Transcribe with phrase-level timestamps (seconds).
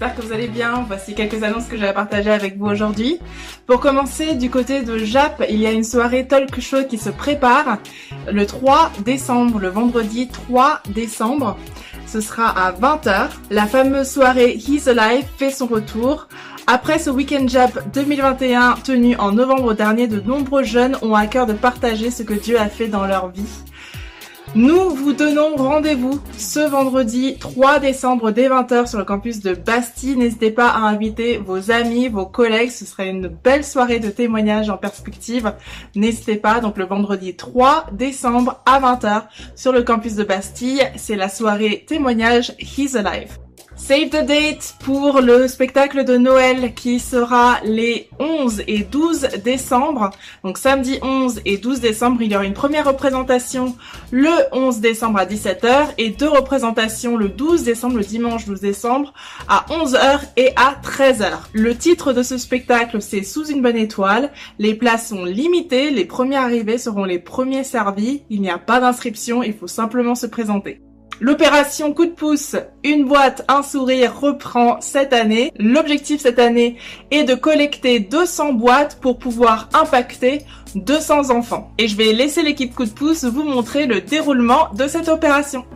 [0.00, 0.82] j'espère que vous allez bien.
[0.86, 3.18] Voici quelques annonces que j'avais partagées avec vous aujourd'hui.
[3.66, 7.10] Pour commencer, du côté de Jap, il y a une soirée talk show qui se
[7.10, 7.76] prépare
[8.26, 11.58] le 3 décembre, le vendredi 3 décembre.
[12.06, 13.28] Ce sera à 20h.
[13.50, 16.28] La fameuse soirée He's Alive fait son retour.
[16.66, 21.44] Après ce Weekend Jap 2021 tenu en novembre dernier, de nombreux jeunes ont à cœur
[21.44, 23.44] de partager ce que Dieu a fait dans leur vie.
[24.56, 30.16] Nous vous donnons rendez-vous ce vendredi 3 décembre dès 20h sur le campus de Bastille.
[30.16, 32.70] N'hésitez pas à inviter vos amis, vos collègues.
[32.70, 35.54] Ce sera une belle soirée de témoignages en perspective.
[35.94, 36.58] N'hésitez pas.
[36.58, 39.22] Donc le vendredi 3 décembre à 20h
[39.54, 40.82] sur le campus de Bastille.
[40.96, 43.38] C'est la soirée témoignage He's Alive.
[43.80, 50.10] Save the date pour le spectacle de Noël qui sera les 11 et 12 décembre.
[50.44, 53.74] Donc samedi 11 et 12 décembre, il y aura une première représentation
[54.12, 59.12] le 11 décembre à 17h et deux représentations le 12 décembre, le dimanche 12 décembre
[59.48, 61.30] à 11h et à 13h.
[61.52, 64.30] Le titre de ce spectacle c'est Sous une bonne étoile.
[64.58, 68.22] Les places sont limitées, les premiers arrivés seront les premiers servis.
[68.30, 70.80] Il n'y a pas d'inscription, il faut simplement se présenter.
[71.22, 75.52] L'opération coup de pouce, une boîte, un sourire reprend cette année.
[75.58, 76.78] L'objectif cette année
[77.10, 80.40] est de collecter 200 boîtes pour pouvoir impacter
[80.76, 81.72] 200 enfants.
[81.76, 85.66] Et je vais laisser l'équipe coup de pouce vous montrer le déroulement de cette opération.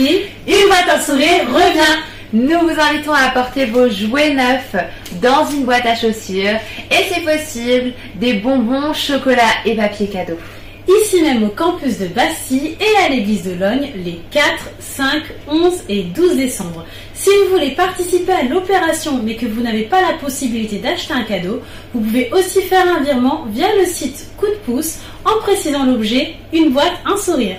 [0.00, 2.02] Une boîte à sourire revient.
[2.32, 4.76] Nous vous invitons à apporter vos jouets neufs
[5.20, 6.58] dans une boîte à chaussures
[6.90, 10.38] et c'est possible des bonbons, chocolat et papier cadeau.
[10.86, 14.44] Ici même au campus de Bastille et à l'église de Logne les 4,
[14.78, 16.86] 5, 11 et 12 décembre.
[17.14, 21.24] Si vous voulez participer à l'opération mais que vous n'avez pas la possibilité d'acheter un
[21.24, 21.60] cadeau,
[21.92, 26.34] vous pouvez aussi faire un virement via le site Coup de pouce en précisant l'objet
[26.52, 27.56] une boîte, un sourire.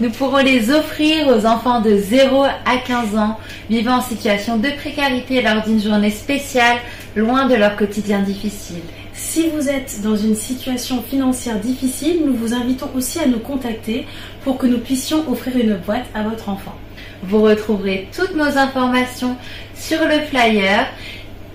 [0.00, 3.36] Nous pourrons les offrir aux enfants de 0 à 15 ans
[3.68, 6.76] vivant en situation de précarité lors d'une journée spéciale
[7.16, 8.82] loin de leur quotidien difficile.
[9.12, 14.06] Si vous êtes dans une situation financière difficile, nous vous invitons aussi à nous contacter
[14.44, 16.76] pour que nous puissions offrir une boîte à votre enfant.
[17.24, 19.36] Vous retrouverez toutes nos informations
[19.74, 20.86] sur le flyer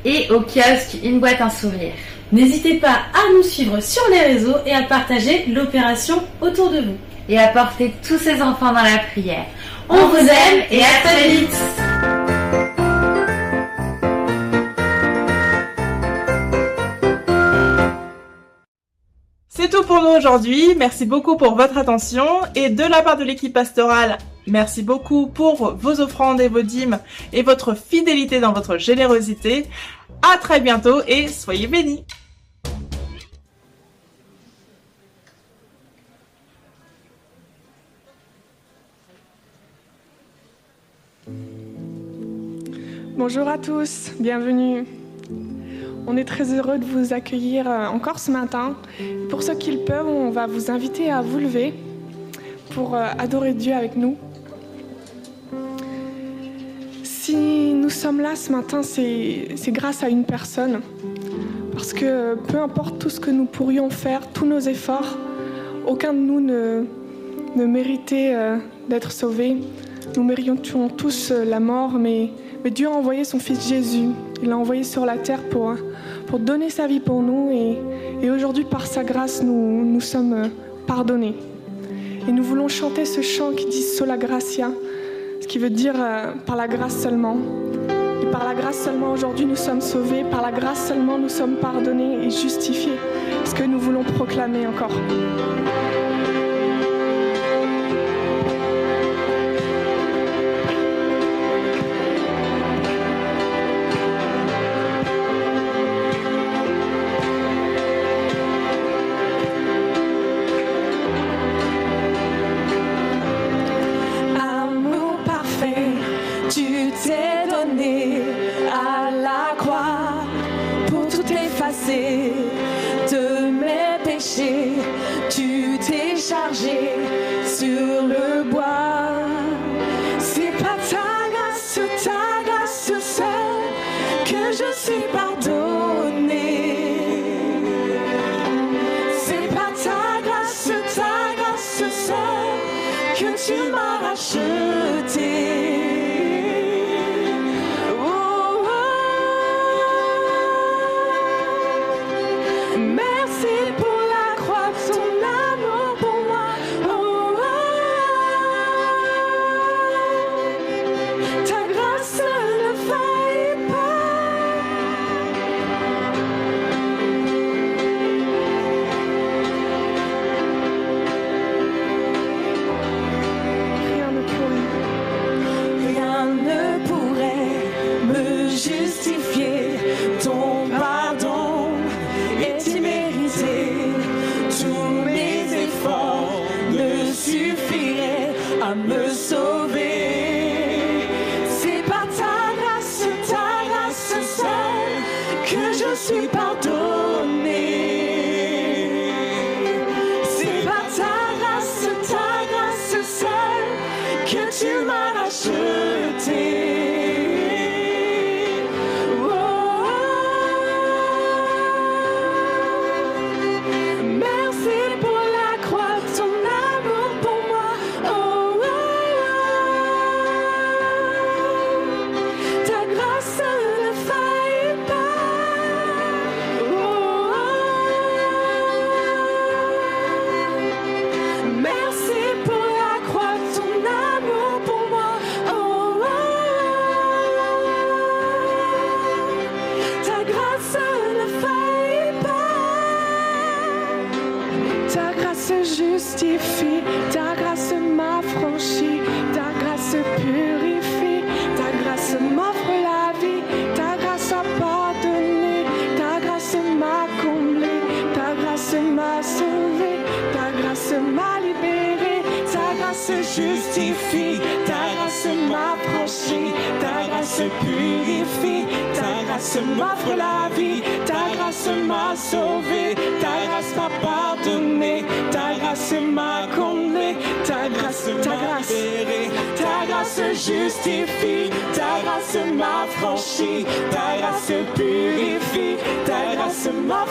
[0.04, 1.94] et au kiosque Une boîte un sourire.
[2.34, 6.98] N'hésitez pas à nous suivre sur les réseaux et à partager l'opération autour de vous.
[7.30, 9.46] Et à porter tous ces enfants dans la prière.
[9.90, 11.58] On vous aime et à très vite
[19.56, 20.76] C'est tout pour nous aujourd'hui.
[20.76, 22.26] Merci beaucoup pour votre attention.
[22.56, 27.00] Et de la part de l'équipe pastorale, merci beaucoup pour vos offrandes et vos dîmes
[27.32, 29.66] et votre fidélité dans votre générosité.
[30.22, 32.04] À très bientôt et soyez bénis.
[43.16, 44.86] Bonjour à tous, bienvenue.
[46.08, 48.76] On est très heureux de vous accueillir euh, encore ce matin.
[49.30, 51.76] Pour ceux qui le peuvent, on va vous inviter à vous lever
[52.72, 54.18] pour euh, adorer Dieu avec nous.
[57.04, 60.82] Si nous sommes là ce matin, c'est grâce à une personne.
[61.74, 65.20] Parce que peu importe tout ce que nous pourrions faire, tous nos efforts,
[65.86, 66.84] aucun de nous ne,
[67.56, 68.58] méritait euh,
[68.90, 69.58] d'être sauvé.
[70.18, 72.32] Nous méritions tous la mort, mais,
[72.64, 74.10] mais Dieu a envoyé son Fils Jésus.
[74.42, 75.76] Il l'a envoyé sur la terre pour,
[76.40, 77.52] donner sa vie pour nous.
[78.22, 80.50] Et, aujourd'hui, par sa grâce, nous, nous sommes
[80.88, 81.36] pardonnés.
[82.28, 84.72] Et nous voulons chanter ce chant qui dit Sola Gracia,
[85.42, 87.38] ce qui veut dire euh, par la grâce seulement.
[88.22, 90.24] Et par la grâce seulement, aujourd'hui, nous sommes sauvés.
[90.24, 92.98] Par la grâce seulement, nous sommes pardonnés et justifiés.
[93.44, 94.92] Ce que nous voulons proclamer encore.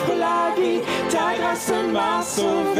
[0.05, 2.72] Tu fais de grandes choses.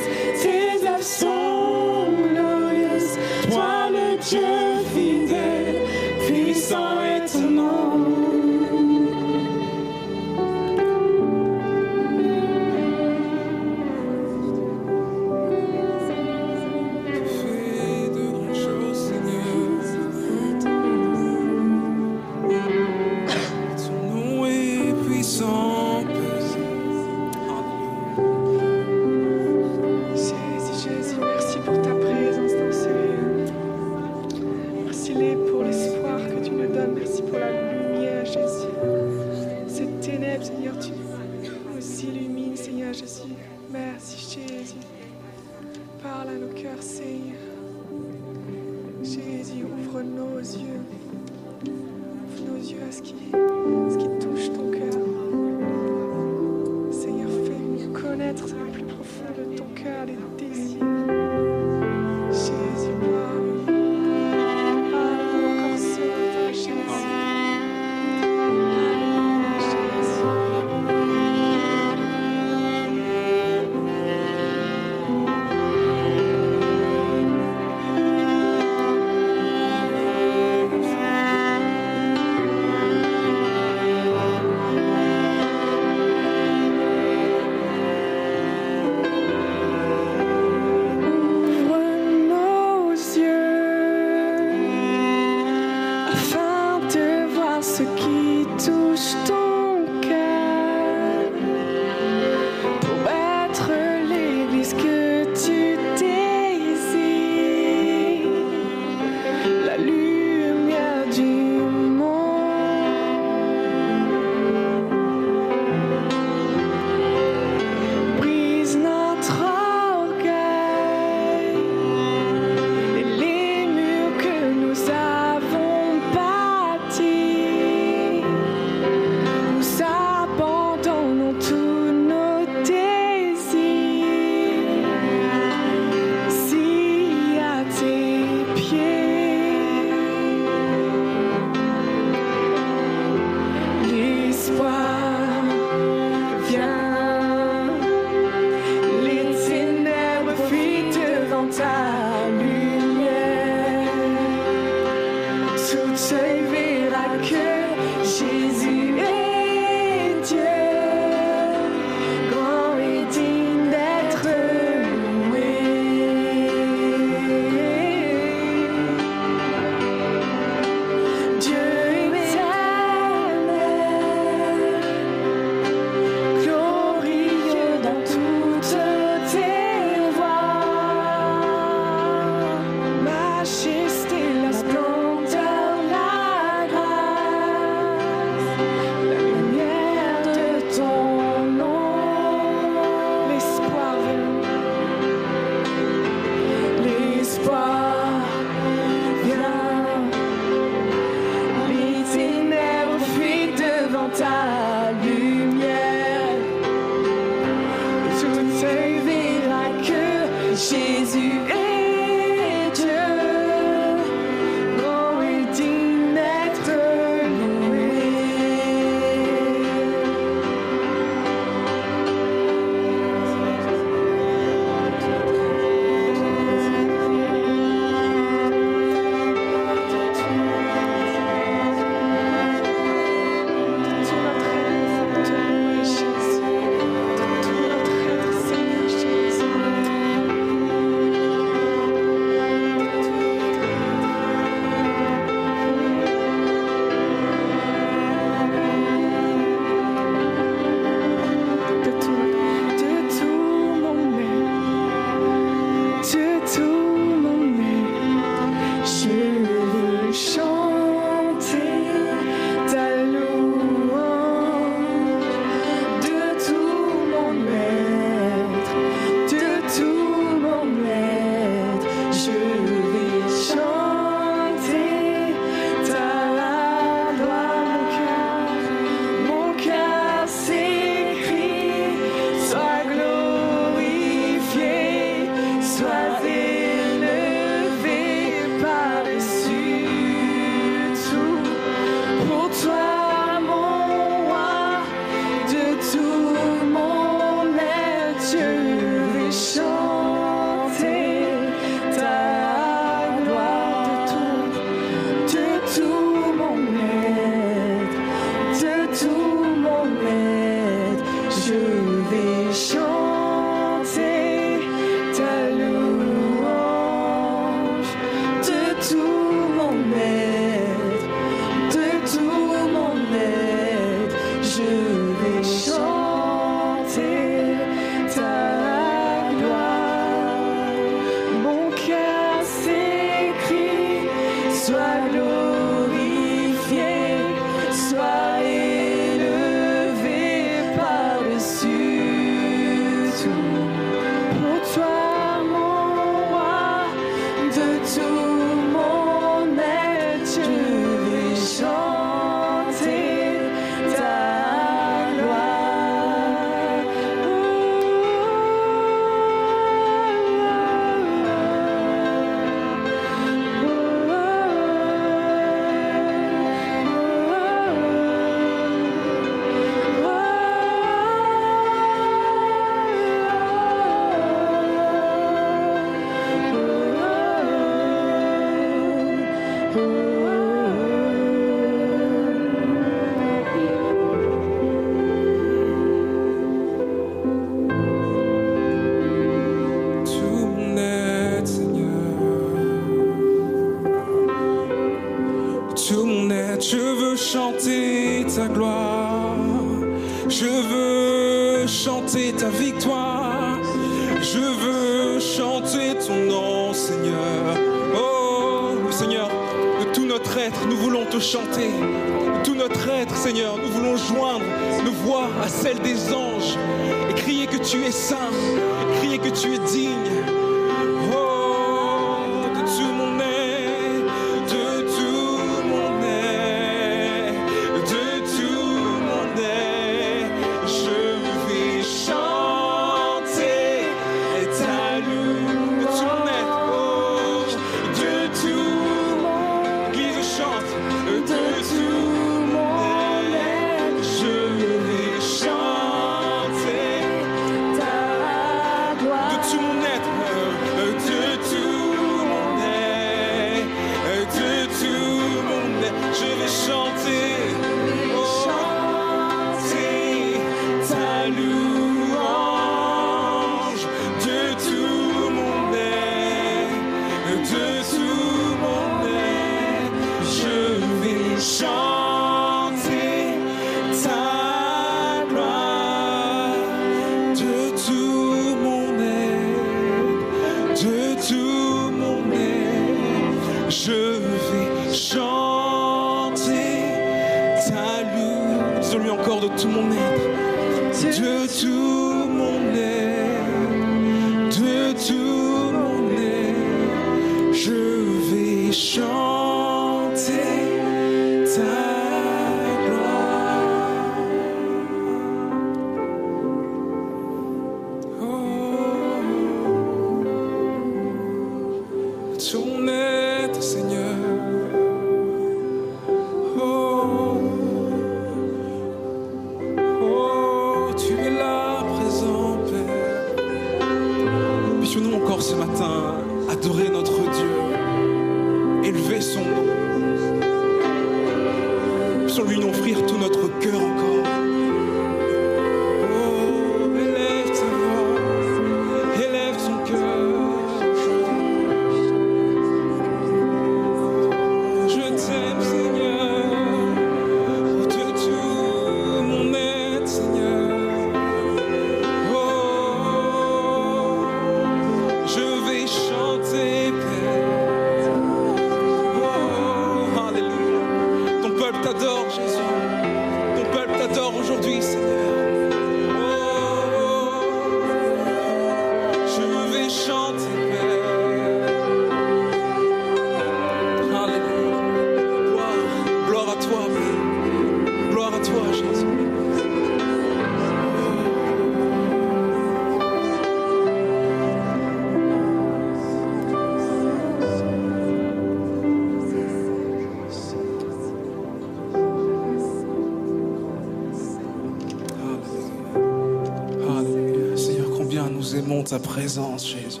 [598.56, 600.00] nous aimons ta présence, Jésus.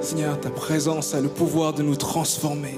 [0.00, 2.76] Seigneur, ta présence a le pouvoir de nous transformer.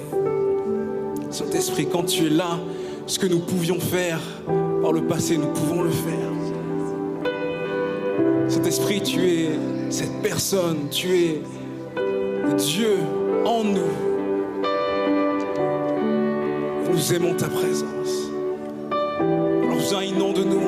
[1.30, 2.58] Saint-Esprit, quand tu es là,
[3.06, 4.20] ce que nous pouvions faire
[4.82, 6.30] par le passé, nous pouvons le faire.
[8.48, 9.48] Saint-Esprit, tu es
[9.90, 11.42] cette personne, tu es
[12.56, 12.96] Dieu
[13.44, 13.80] en nous.
[16.90, 18.30] Nous aimons ta présence.
[18.90, 20.59] Alors viens, inonde-nous.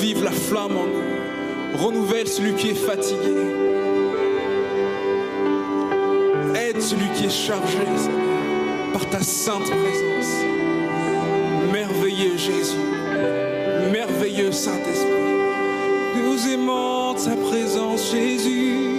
[0.00, 1.84] Vive la flamme en nous.
[1.84, 3.36] Renouvelle celui qui est fatigué.
[6.54, 7.78] Aide celui qui est chargé
[8.94, 10.32] par ta sainte présence.
[11.70, 12.76] Merveilleux Jésus.
[13.92, 15.10] Merveilleux Saint-Esprit.
[16.16, 18.89] Nous aimons ta présence, Jésus.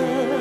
[0.00, 0.37] myself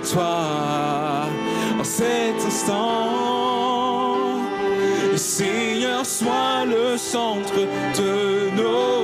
[0.00, 1.28] toi
[1.78, 3.28] en cet instant.
[5.16, 7.54] Seigneur, sois le centre
[7.96, 8.97] de nos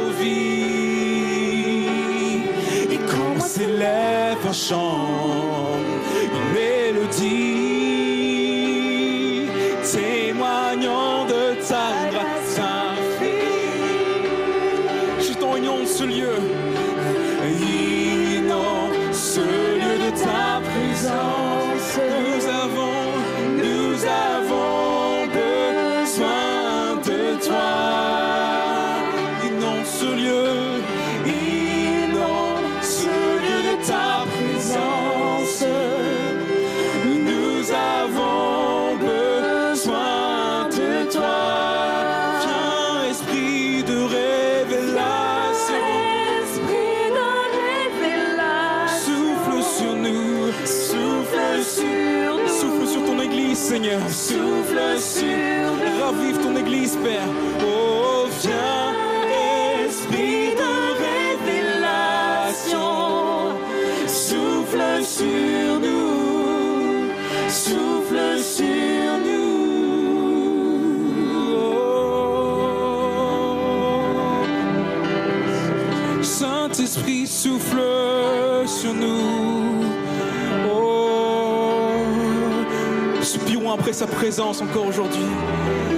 [84.63, 85.21] encore aujourd'hui.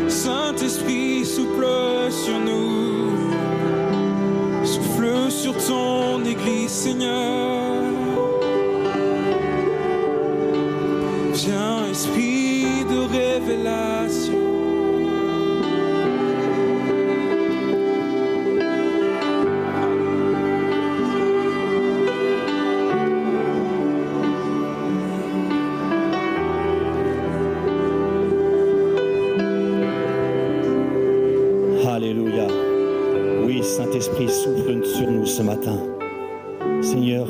[0.08, 1.64] Saint-Esprit, souffle
[2.10, 3.06] sur nous.
[4.64, 7.65] Souffle sur ton église, Seigneur.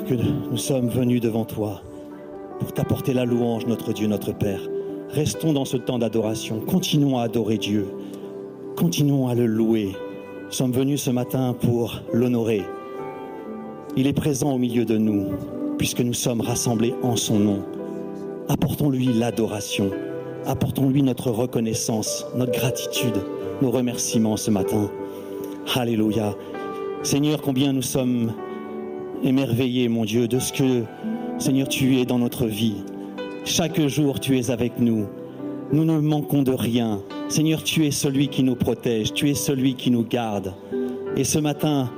[0.06, 1.82] Que nous sommes venus devant toi
[2.60, 4.60] pour t'apporter la louange, notre Dieu, notre Père.
[5.10, 6.60] Restons dans ce temps d'adoration.
[6.60, 7.88] Continuons à adorer Dieu.
[8.76, 9.96] Continuons à le louer.
[10.44, 12.62] Nous sommes venus ce matin pour l'honorer.
[13.96, 15.26] Il est présent au milieu de nous,
[15.76, 17.62] puisque nous sommes rassemblés en son nom.
[18.48, 19.90] Apportons-lui l'adoration.
[20.46, 23.16] Apportons-lui notre reconnaissance, notre gratitude,
[23.60, 24.88] nos remerciements ce matin.
[25.74, 26.34] Alléluia.
[27.02, 28.32] Seigneur, combien nous sommes
[29.22, 30.84] émerveillés, mon Dieu, de ce que,
[31.38, 32.76] Seigneur, tu es dans notre vie.
[33.44, 35.06] Chaque jour, tu es avec nous.
[35.72, 37.00] Nous ne manquons de rien.
[37.28, 40.54] Seigneur, tu es celui qui nous protège, tu es celui qui nous garde.
[41.16, 41.90] Et ce matin,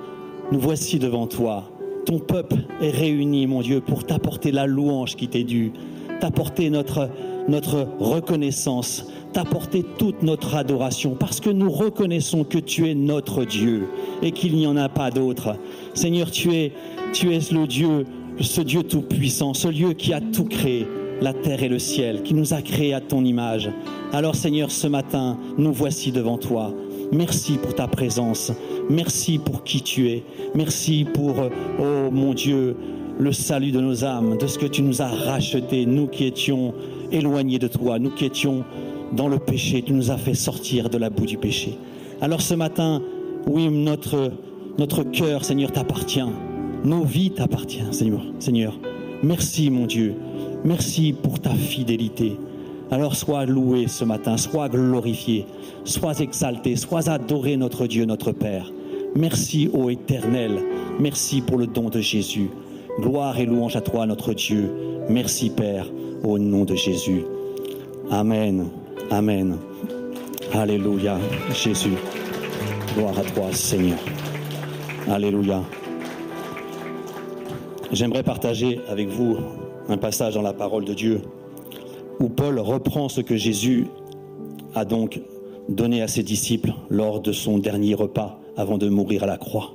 [0.53, 1.71] nous voici devant toi.
[2.07, 5.73] Ton peuple est réuni, mon Dieu, pour t'apporter la louange qui t'est due,
[6.21, 7.11] t'apporter notre,
[7.49, 13.89] notre reconnaissance, t'apporter toute notre adoration, parce que nous reconnaissons que tu es notre Dieu
[14.23, 15.57] et qu'il n'y en a pas d'autre.
[15.93, 16.73] Seigneur, tu es,
[17.13, 18.05] tu es le Dieu,
[18.41, 20.87] ce Dieu tout-puissant, ce Dieu qui a tout créé,
[21.21, 23.71] la terre et le ciel, qui nous a créés à ton image.
[24.13, 26.73] Alors Seigneur, ce matin, nous voici devant toi.
[27.11, 28.53] Merci pour ta présence.
[28.91, 30.23] Merci pour qui tu es.
[30.55, 31.35] Merci pour,
[31.81, 32.77] oh mon Dieu,
[33.19, 36.75] le salut de nos âmes, de ce que tu nous as racheté, nous qui étions
[37.11, 38.65] éloignés de toi, nous qui étions
[39.13, 41.77] dans le péché, tu nous as fait sortir de la boue du péché.
[42.21, 43.03] Alors ce matin,
[43.47, 44.33] oui, notre,
[44.79, 46.21] notre cœur, Seigneur, t'appartient.
[46.85, 48.22] Nos vies t'appartiennent, Seigneur.
[48.39, 48.79] Seigneur,
[49.22, 50.14] merci mon Dieu.
[50.64, 52.37] Merci pour ta fidélité.
[52.91, 55.45] Alors sois loué ce matin, sois glorifié,
[55.85, 58.72] sois exalté, sois adoré notre Dieu, notre Père.
[59.14, 60.62] Merci ô Éternel,
[60.99, 62.49] merci pour le don de Jésus.
[63.01, 64.70] Gloire et louange à toi notre Dieu.
[65.11, 65.87] Merci Père,
[66.24, 67.24] au nom de Jésus.
[68.11, 68.68] Amen,
[69.11, 69.57] Amen.
[70.53, 71.18] Alléluia,
[71.55, 71.95] Jésus.
[72.95, 73.99] Gloire à toi Seigneur.
[75.11, 75.62] Alléluia.
[77.91, 79.39] J'aimerais partager avec vous
[79.89, 81.22] un passage dans la parole de Dieu
[82.20, 83.86] où Paul reprend ce que Jésus
[84.74, 85.20] a donc
[85.70, 89.72] donné à ses disciples lors de son dernier repas avant de mourir à la croix,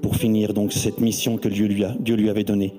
[0.00, 2.72] pour finir donc cette mission que Dieu lui, a, Dieu lui avait donnée.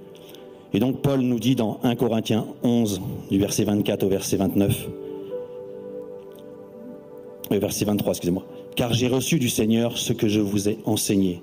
[0.74, 4.90] Et donc Paul nous dit dans 1 Corinthiens 11, du verset 24 au verset 29,
[7.52, 11.42] euh, verset 23, excusez-moi, car j'ai reçu du Seigneur ce que je vous ai enseigné.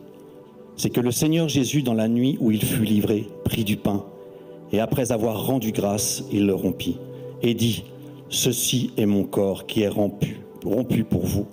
[0.81, 4.03] C'est que le Seigneur Jésus, dans la nuit où il fut livré, prit du pain,
[4.73, 6.97] et après avoir rendu grâce, il le rompit,
[7.43, 7.85] et dit,
[8.31, 10.39] Ceci est mon corps qui est rompu,
[11.05, 11.45] pour vous.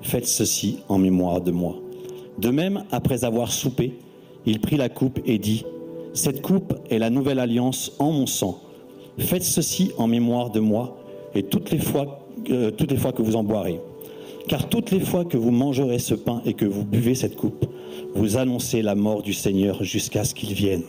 [0.00, 1.76] Faites ceci en mémoire de moi.
[2.38, 3.92] De même, après avoir soupé,
[4.46, 5.64] il prit la coupe et dit,
[6.12, 8.58] Cette coupe est la nouvelle alliance en mon sang.
[9.16, 10.96] Faites ceci en mémoire de moi,
[11.36, 13.78] et toutes les fois, euh, toutes les fois que vous en boirez.
[14.48, 17.66] Car toutes les fois que vous mangerez ce pain et que vous buvez cette coupe,
[18.14, 20.82] vous annoncez la mort du Seigneur jusqu'à ce qu'il vienne.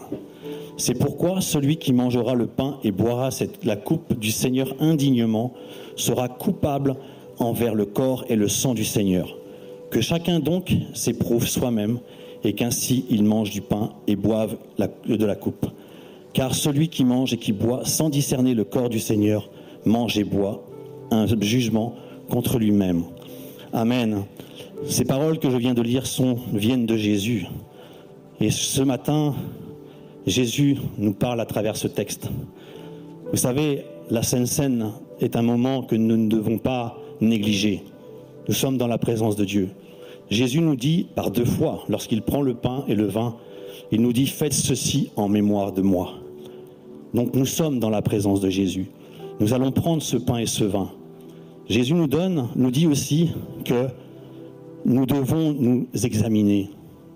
[0.76, 3.30] C'est pourquoi celui qui mangera le pain et boira
[3.64, 5.54] la coupe du Seigneur indignement
[5.96, 6.96] sera coupable
[7.38, 9.38] envers le corps et le sang du Seigneur.
[9.92, 12.00] Que chacun donc s'éprouve soi-même
[12.44, 15.68] et qu'ainsi il mange du pain et boive de la coupe.
[16.34, 19.50] Car celui qui mange et qui boit sans discerner le corps du Seigneur
[19.86, 20.66] mange et boit
[21.12, 21.94] un jugement
[22.30, 23.04] contre lui-même.
[23.76, 24.26] Amen.
[24.86, 27.48] Ces paroles que je viens de lire sont, viennent de Jésus.
[28.40, 29.34] Et ce matin,
[30.28, 32.30] Jésus nous parle à travers ce texte.
[33.32, 37.82] Vous savez, la Sainte Seine est un moment que nous ne devons pas négliger.
[38.48, 39.70] Nous sommes dans la présence de Dieu.
[40.30, 43.38] Jésus nous dit par deux fois, lorsqu'il prend le pain et le vin,
[43.92, 46.12] il nous dit Faites ceci en mémoire de moi.
[47.16, 48.92] Donc nous sommes dans la présence de Jésus.
[49.40, 50.92] nous allons prendre ce pain et ce vin.
[51.70, 53.32] Jésus nous donne, nous dit aussi
[53.64, 53.88] que
[54.86, 56.70] nous devons nous examiner,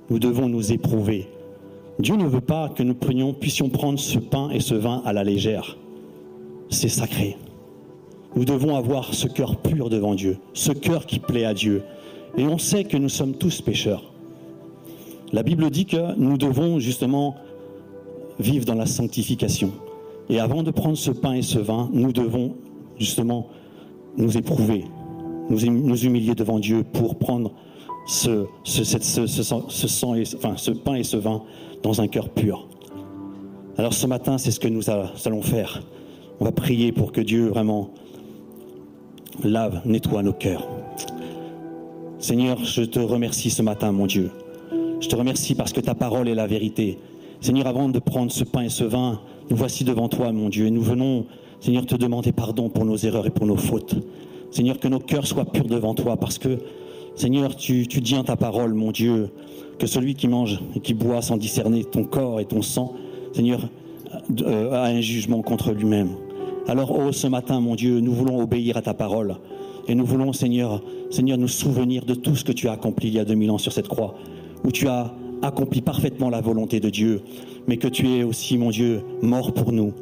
[0.09, 1.27] nous devons nous éprouver.
[1.99, 2.95] Dieu ne veut pas que nous
[3.33, 5.77] puissions prendre ce pain et ce vin à la légère.
[6.69, 7.37] C'est sacré.
[8.35, 11.83] Nous devons avoir ce cœur pur devant Dieu, ce cœur qui plaît à Dieu.
[12.37, 14.13] Et on sait que nous sommes tous pécheurs.
[15.33, 17.35] La Bible dit que nous devons justement
[18.39, 19.71] vivre dans la sanctification.
[20.29, 22.55] Et avant de prendre ce pain et ce vin, nous devons
[22.99, 23.49] justement
[24.17, 24.85] nous éprouver,
[25.49, 27.51] nous, hum- nous humilier devant Dieu pour prendre
[28.07, 31.43] ce, ce, ce- pain et ce vin
[31.83, 32.67] dans un cœur pur.
[33.77, 35.81] Alors ce matin, c'est ce que nous allons faire.
[36.39, 37.89] On va prier pour que Dieu vraiment
[39.43, 40.67] lave, nettoie nos cœurs.
[42.19, 44.31] Seigneur, je te remercie ce matin, mon Dieu.
[44.99, 46.97] Je te remercie parce que ta parole est la vérité.
[47.41, 49.19] Seigneur, avant de prendre ce pain et ce vin,
[49.51, 51.25] nous voici devant toi, mon Dieu, et nous venons,
[51.59, 53.95] Seigneur, te demander pardon pour nos erreurs et pour nos fautes.
[54.51, 56.59] Seigneur, que nos cœurs soient purs devant toi, parce que,
[57.15, 59.29] Seigneur, tu, tu ta parole, mon Dieu,
[59.79, 62.93] que celui qui mange et qui boit sans discerner ton corps et ton sang,
[63.33, 63.67] Seigneur,
[64.41, 66.09] euh, a un jugement contre lui-même.
[66.67, 69.35] Alors, oh, ce matin, mon Dieu, nous voulons obéir à ta parole.
[69.87, 73.15] Et nous voulons, Seigneur, Seigneur, nous souvenir de tout ce que tu as accompli il
[73.15, 74.15] y a 2000 ans sur cette croix,
[74.63, 77.21] où tu as accompli parfaitement la volonté de Dieu,
[77.67, 79.93] mais que tu es aussi, mon Dieu, mort pour nous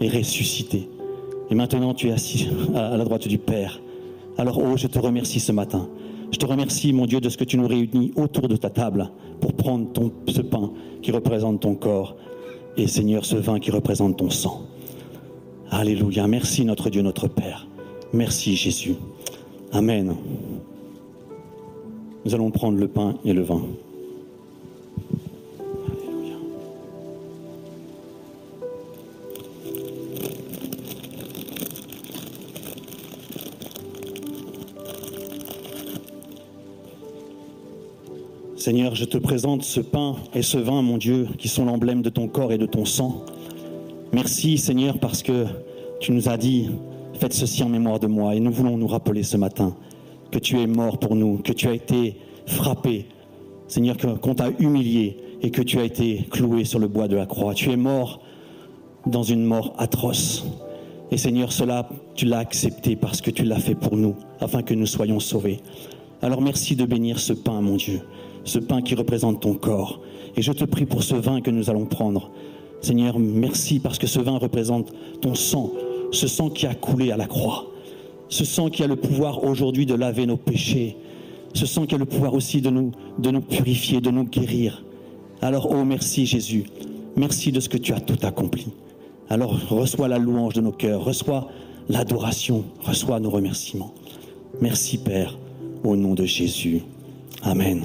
[0.00, 0.88] et ressuscité.
[1.50, 3.80] Et maintenant, tu es assis à la droite du Père.
[4.38, 5.88] Alors, oh, je te remercie ce matin.
[6.32, 9.10] Je te remercie, mon Dieu, de ce que tu nous réunis autour de ta table
[9.40, 9.88] pour prendre
[10.28, 10.70] ce pain
[11.02, 12.16] qui représente ton corps
[12.76, 14.62] et, Seigneur, ce vin qui représente ton sang.
[15.70, 16.26] Alléluia.
[16.26, 17.66] Merci, notre Dieu, notre Père.
[18.12, 18.94] Merci, Jésus.
[19.72, 20.14] Amen.
[22.24, 23.62] Nous allons prendre le pain et le vin.
[38.70, 42.08] Seigneur, je te présente ce pain et ce vin, mon Dieu, qui sont l'emblème de
[42.08, 43.24] ton corps et de ton sang.
[44.12, 45.46] Merci, Seigneur, parce que
[45.98, 46.70] tu nous as dit,
[47.14, 48.36] faites ceci en mémoire de moi.
[48.36, 49.74] Et nous voulons nous rappeler ce matin
[50.30, 53.06] que tu es mort pour nous, que tu as été frappé,
[53.66, 57.26] Seigneur, qu'on t'a humilié et que tu as été cloué sur le bois de la
[57.26, 57.54] croix.
[57.54, 58.20] Tu es mort
[59.04, 60.46] dans une mort atroce.
[61.10, 64.74] Et Seigneur, cela, tu l'as accepté parce que tu l'as fait pour nous, afin que
[64.74, 65.58] nous soyons sauvés.
[66.22, 68.02] Alors merci de bénir ce pain, mon Dieu,
[68.44, 70.00] ce pain qui représente ton corps.
[70.36, 72.30] Et je te prie pour ce vin que nous allons prendre.
[72.80, 75.72] Seigneur, merci parce que ce vin représente ton sang,
[76.12, 77.66] ce sang qui a coulé à la croix,
[78.28, 80.96] ce sang qui a le pouvoir aujourd'hui de laver nos péchés,
[81.52, 84.82] ce sang qui a le pouvoir aussi de nous, de nous purifier, de nous guérir.
[85.42, 86.64] Alors, oh merci Jésus,
[87.16, 88.68] merci de ce que tu as tout accompli.
[89.28, 91.48] Alors reçois la louange de nos cœurs, reçois
[91.88, 93.92] l'adoration, reçois nos remerciements.
[94.60, 95.38] Merci Père,
[95.84, 96.82] au nom de Jésus.
[97.42, 97.84] Amen.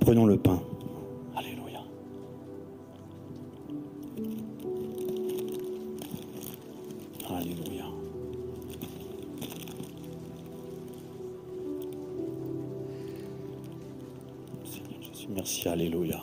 [0.00, 0.60] Prenons le pain.
[1.36, 1.80] Alléluia.
[7.28, 7.84] Alléluia.
[14.64, 15.68] Seigneur Jésus, merci.
[15.68, 16.20] Alléluia.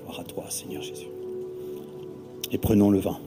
[0.00, 1.08] Gloire à toi, Seigneur Jésus.
[2.50, 3.18] Et prenons le vin.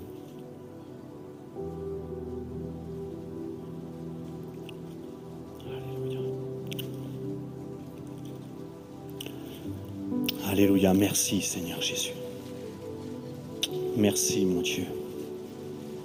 [10.94, 12.14] Merci, Seigneur Jésus.
[13.98, 14.86] Merci, mon Dieu.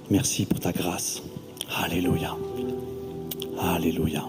[0.09, 1.21] Merci pour ta grâce.
[1.83, 2.35] Alléluia.
[3.59, 4.23] Alléluia.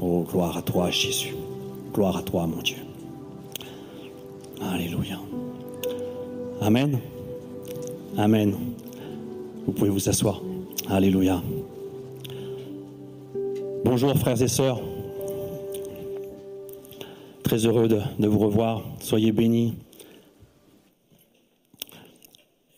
[0.00, 1.34] Oh, gloire à toi, Jésus.
[1.94, 2.76] Gloire à toi, mon Dieu.
[4.60, 5.18] Alléluia.
[6.60, 6.98] Amen.
[8.16, 8.54] Amen.
[9.66, 10.40] Vous pouvez vous asseoir.
[10.88, 11.42] Alléluia.
[13.84, 14.80] Bonjour frères et sœurs.
[17.52, 18.82] Très heureux de, vous revoir.
[19.00, 19.74] Soyez bénis.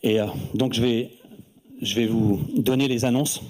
[0.03, 3.41] Et euh, donc je vais vous donner les annonces.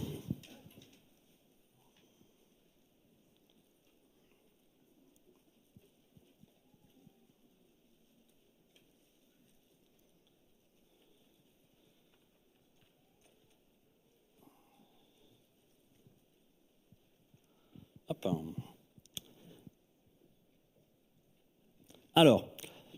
[22.18, 22.45] Alors,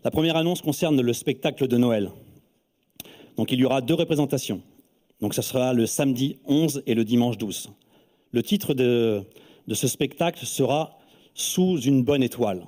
[0.04, 2.12] la première annonce concerne le spectacle de Noël.
[3.36, 4.62] Donc il y aura deux représentations.
[5.20, 7.70] Donc ça sera le samedi 11 et le dimanche 12.
[8.30, 9.24] Le titre de,
[9.72, 10.98] ce spectacle sera
[11.34, 12.66] Sous une bonne étoile.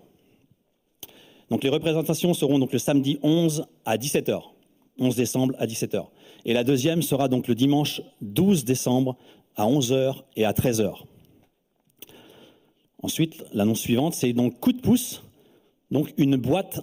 [1.51, 4.43] Donc les représentations seront donc le samedi 11 à 17h.
[4.99, 6.07] 11 décembre à 17h.
[6.45, 9.17] Et la deuxième sera donc le dimanche 12 décembre
[9.57, 10.95] à 11h et à 13h.
[13.03, 15.23] Ensuite, l'annonce suivante, c'est donc coup de pouce,
[15.91, 16.81] donc une boîte,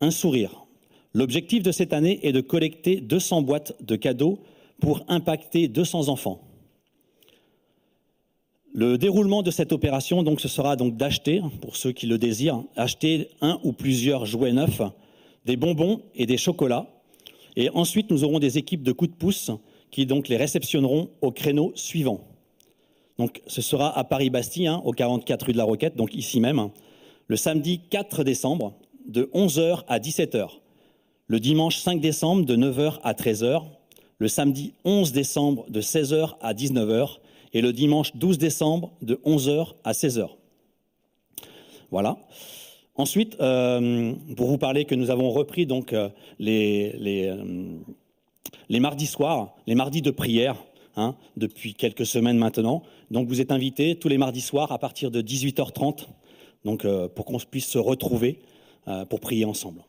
[0.00, 0.66] un sourire.
[1.12, 4.38] L'objectif de cette année est de collecter 200 boîtes de cadeaux
[4.80, 6.40] pour impacter 200 enfants.
[8.72, 12.62] Le déroulement de cette opération, donc, ce sera donc d'acheter, pour ceux qui le désirent,
[12.76, 14.82] acheter un ou plusieurs jouets neufs,
[15.44, 16.86] des bonbons et des chocolats.
[17.56, 19.50] Et ensuite, nous aurons des équipes de coups de pouce
[19.90, 22.20] qui les réceptionneront au créneau suivant.
[23.18, 26.70] Donc, ce sera à Paris-Bastille, hein, au 44 rue de la Roquette, donc ici même,
[27.30, 28.74] le samedi 4 décembre,
[29.06, 30.48] de 11h à 17h.
[31.28, 33.62] Le dimanche 5 décembre, de 9h à 13h.
[34.18, 37.18] Le samedi 11 décembre, de 16h à 19h
[37.52, 40.28] et le dimanche 12 décembre de 11h à 16h.
[41.92, 42.16] Voilà.
[42.96, 46.08] Ensuite, euh, pour vous parler que nous avons repris donc euh,
[46.40, 47.44] les, les, euh,
[48.68, 50.56] les, mardis soirs, les mardis de prière,
[50.96, 52.82] hein, depuis quelques semaines maintenant.
[53.12, 56.08] Donc vous êtes invités tous les mardis soirs à partir de 18h30,
[56.64, 58.40] donc euh, pour qu'on puisse se retrouver
[58.88, 59.82] euh, pour prier ensemble.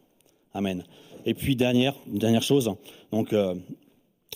[0.53, 0.83] Amen.
[1.25, 2.73] Et puis dernière, dernière chose,
[3.11, 3.33] donc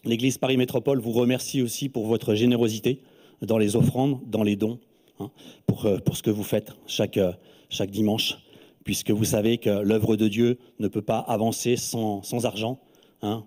[0.06, 3.02] l'Église Paris Métropole vous remercie aussi pour votre générosité
[3.42, 4.80] dans les offrandes, dans les dons,
[5.20, 5.32] hein,
[5.66, 7.32] pour, euh, pour ce que vous faites chaque, euh,
[7.70, 8.38] chaque dimanche,
[8.84, 12.80] puisque vous savez que l'œuvre de Dieu ne peut pas avancer sans, sans argent.
[13.22, 13.46] Hein,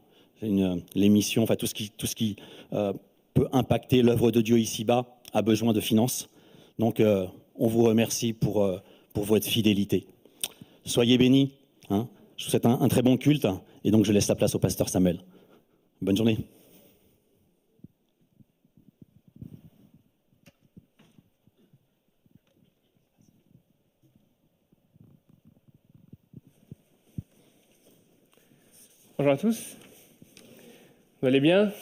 [0.94, 2.36] L'émission, enfin tout ce qui, tout ce qui
[2.72, 2.92] euh,
[3.34, 6.28] peut impacter l'œuvre de Dieu ici-bas a besoin de finances.
[6.78, 7.26] Donc euh,
[7.58, 8.78] on vous remercie pour, euh,
[9.12, 10.06] pour votre fidélité.
[10.84, 11.52] Soyez bénis.
[11.90, 13.46] Hein, je vous souhaite un, un très bon culte
[13.84, 15.20] et donc je laisse la place au pasteur Samuel.
[16.00, 16.38] Bonne journée.
[29.18, 29.76] Bonjour à tous.
[31.20, 31.72] Vous allez bien?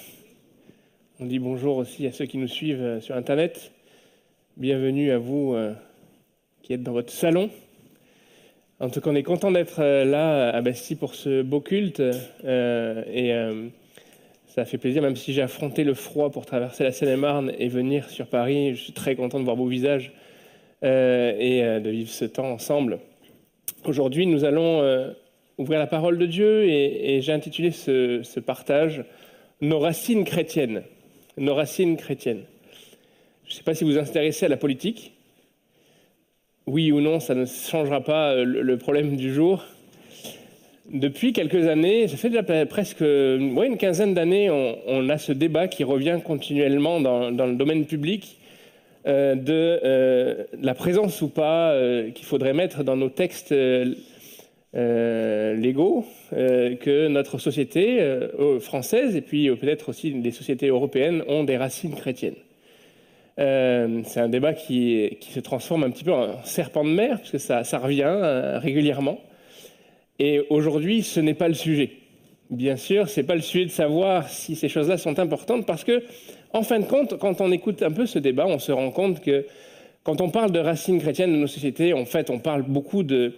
[1.21, 3.73] On dit bonjour aussi à ceux qui nous suivent euh, sur Internet.
[4.59, 5.75] Bienvenue à vous euh,
[6.63, 7.51] qui êtes dans votre salon.
[8.81, 12.01] En tout cas, on est content d'être euh, là à Bastille pour ce beau culte.
[12.01, 13.69] euh, et
[14.47, 18.09] ça fait plaisir, même si j'ai affronté le froid pour traverser la Seine-et-Marne et venir
[18.09, 18.75] sur Paris.
[18.75, 20.15] Je suis très content de voir vos visages
[20.83, 23.01] et de vivre ce temps ensemble.
[23.85, 25.13] Aujourd'hui, nous allons
[25.59, 29.05] ouvrir la parole de Dieu et, j'ai intitulé ce, partage
[29.61, 30.83] Nos racines chrétiennes.
[31.37, 32.45] Nos racines chrétiennes.
[33.47, 35.13] Je ne sais pas si vous vous intéressez à la politique.
[36.67, 39.65] Oui ou non, ça ne changera pas le, le problème du jour.
[40.93, 45.67] Depuis quelques années, ça fait déjà presque ouais, une quinzaine d'années, on, a ce débat
[45.67, 48.39] qui revient continuellement dans, le domaine public
[49.07, 53.53] euh, de euh, la présence ou pas euh, qu'il faudrait mettre dans nos textes
[54.77, 61.23] euh, légaux euh, que notre société euh, française et puis peut-être aussi les sociétés européennes
[61.29, 62.35] ont des racines chrétiennes.
[63.37, 67.65] C'est un débat qui, se transforme un petit peu en serpent de mer, puisque ça,
[67.65, 68.11] ça revient
[68.63, 69.19] régulièrement.
[70.19, 71.91] Et aujourd'hui, ce n'est pas le sujet.
[72.49, 75.85] Bien sûr, ce n'est pas le sujet de savoir si ces choses-là sont importantes, parce
[75.85, 76.03] que,
[76.53, 79.21] en fin de compte, quand on écoute un peu ce débat, on se rend compte
[79.21, 79.47] que
[80.05, 83.35] quand on parle de racines chrétiennes de nos sociétés, en fait, on parle beaucoup de,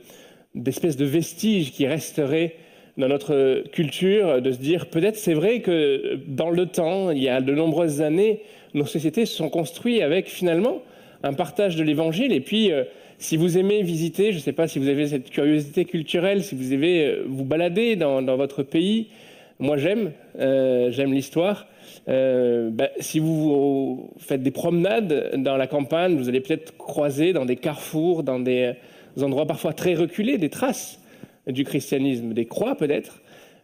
[0.54, 2.56] d'espèces de vestiges qui resteraient
[2.98, 7.28] dans notre culture, de se dire peut-être c'est vrai que dans le temps, il y
[7.28, 8.42] a de nombreuses années,
[8.78, 10.82] nos sociétés se sont construites avec finalement
[11.22, 12.32] un partage de l'évangile.
[12.32, 12.84] Et puis, euh,
[13.18, 16.54] si vous aimez visiter, je ne sais pas si vous avez cette curiosité culturelle, si
[16.54, 19.08] vous aimez euh, vous balader dans, votre pays,
[19.58, 21.66] moi j'aime, euh, j'aime l'histoire.
[22.06, 27.56] Bah, si vous faites des promenades dans la campagne, vous allez peut-être croiser dans des
[27.56, 28.72] carrefours, dans des
[29.20, 30.98] endroits parfois très reculés, des traces
[31.46, 33.20] du christianisme, des croix peut-être.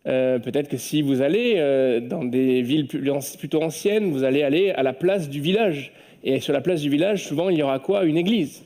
[0.06, 4.70] Euh, peut-être que si vous allez euh, dans des villes plutôt anciennes, vous allez aller
[4.70, 5.92] à la place du village.
[6.22, 8.04] Et sur la place du village, souvent, il y aura quoi?
[8.04, 8.64] Une église.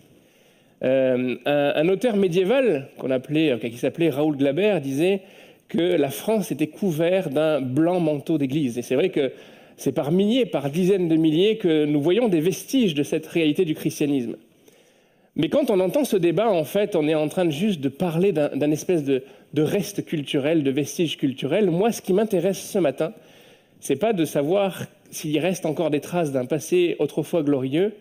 [0.85, 5.23] Euh, un, auteur médiéval qu'on appelait, qui s'appelait Raoul Glaber disait
[5.69, 8.79] que la France était couverte d'un blanc manteau d'église.
[8.79, 9.33] Et c'est vrai que
[9.77, 13.65] c'est par milliers, par dizaines de milliers que nous voyons des vestiges de cette réalité
[13.65, 14.37] du christianisme.
[15.39, 18.33] Mais quand on entend ce débat, en fait, on est en train juste de parler
[18.33, 19.23] d'un espèce de,
[19.55, 21.71] de, reste culturel, de vestige culturel.
[21.71, 23.13] Moi, ce qui m'intéresse ce matin,
[23.79, 27.95] c'est pas de savoir s'il reste encore des traces d'un passé autrefois glorieux,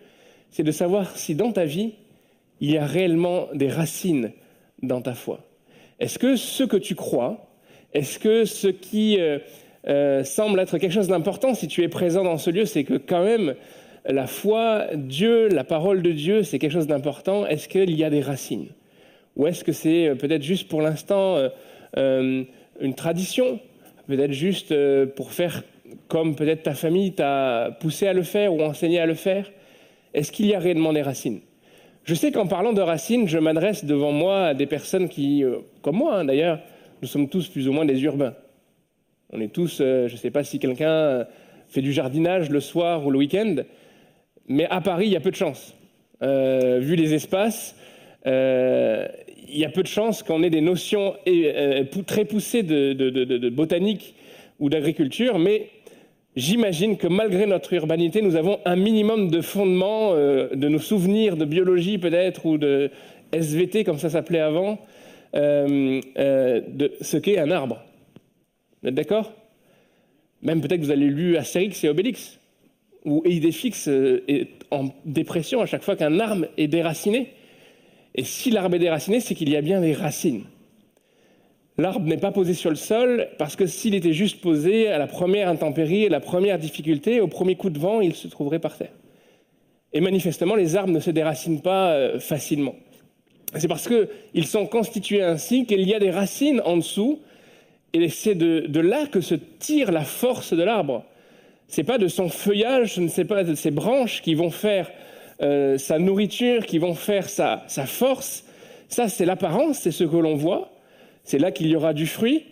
[0.50, 1.92] c'est de savoir si dans ta vie,
[2.60, 4.32] il y a réellement des racines
[4.82, 5.40] dans ta foi.
[6.00, 7.48] Est-ce que ce que tu crois,
[7.94, 9.38] est-ce que ce qui euh,
[9.86, 12.94] euh, semble être quelque chose d'important si tu es présent dans ce lieu, c'est que
[12.94, 13.54] quand même
[14.08, 17.46] la foi, Dieu, la parole de Dieu, c'est quelque chose d'important.
[17.46, 18.68] Est-ce qu'il y a des racines?
[19.36, 21.36] Ou est-ce que c'est peut-être juste pour l'instant
[21.96, 22.44] euh,
[22.80, 23.60] une tradition?
[24.06, 25.62] Peut-être juste euh, pour faire
[26.08, 29.50] comme peut-être ta famille t'a poussé à le faire ou enseigné à le faire?
[30.14, 31.40] Est-ce qu'il y a réellement des racines?
[32.04, 35.58] Je sais qu'en parlant de racines, je m'adresse devant moi à des personnes qui, euh,
[35.82, 36.60] comme moi hein, d'ailleurs,
[37.02, 38.34] nous sommes tous plus ou moins des urbains.
[39.30, 41.26] On est tous, euh, je ne sais pas si quelqu'un
[41.68, 43.56] fait du jardinage le soir ou le week-end,
[44.48, 45.74] mais à Paris, il y a peu de chance.
[46.22, 47.76] Euh, vu les espaces,
[48.26, 49.06] euh,
[49.50, 54.14] il y a peu de chances qu'on ait des notions euh, très poussées de, botanique
[54.58, 55.70] ou d'agriculture, mais
[56.36, 61.36] j'imagine que malgré notre urbanité, nous avons un minimum de fondement euh, de nos souvenirs
[61.36, 62.90] de biologie peut-être ou de
[63.32, 64.78] SVT comme ça s'appelait avant,
[65.34, 67.82] de ce qu'est un arbre.
[68.82, 69.32] Vous êtes d'accord?
[70.42, 72.37] Même peut-être que vous avez lu Astérix et Obélix,
[73.04, 77.32] où Idéfix euh, est en dépression à chaque fois qu'un arbre est déraciné.
[78.14, 80.44] Et si l'arbre est déraciné, c'est qu'il y a bien des racines.
[81.78, 85.06] L'arbre n'est pas posé sur le sol parce que s'il était juste posé à la
[85.06, 88.76] première intempérie, à la première difficulté, au premier coup de vent, il se trouverait par
[88.76, 88.92] terre.
[89.92, 92.74] Et manifestement, les arbres ne se déracinent pas euh, facilement.
[93.54, 97.20] C'est parce qu'ils sont constitués ainsi qu'il y a des racines en dessous,
[97.94, 101.04] et c'est de, de là que se tire la force de l'arbre.
[101.68, 104.90] C'est pas de son feuillage, ce ne pas de ses branches qui vont faire
[105.42, 108.44] euh, sa nourriture, qui vont faire sa, sa force.
[108.88, 110.72] Ça, c'est l'apparence, c'est ce que l'on voit.
[111.24, 112.44] C'est là qu'il y aura du fruit.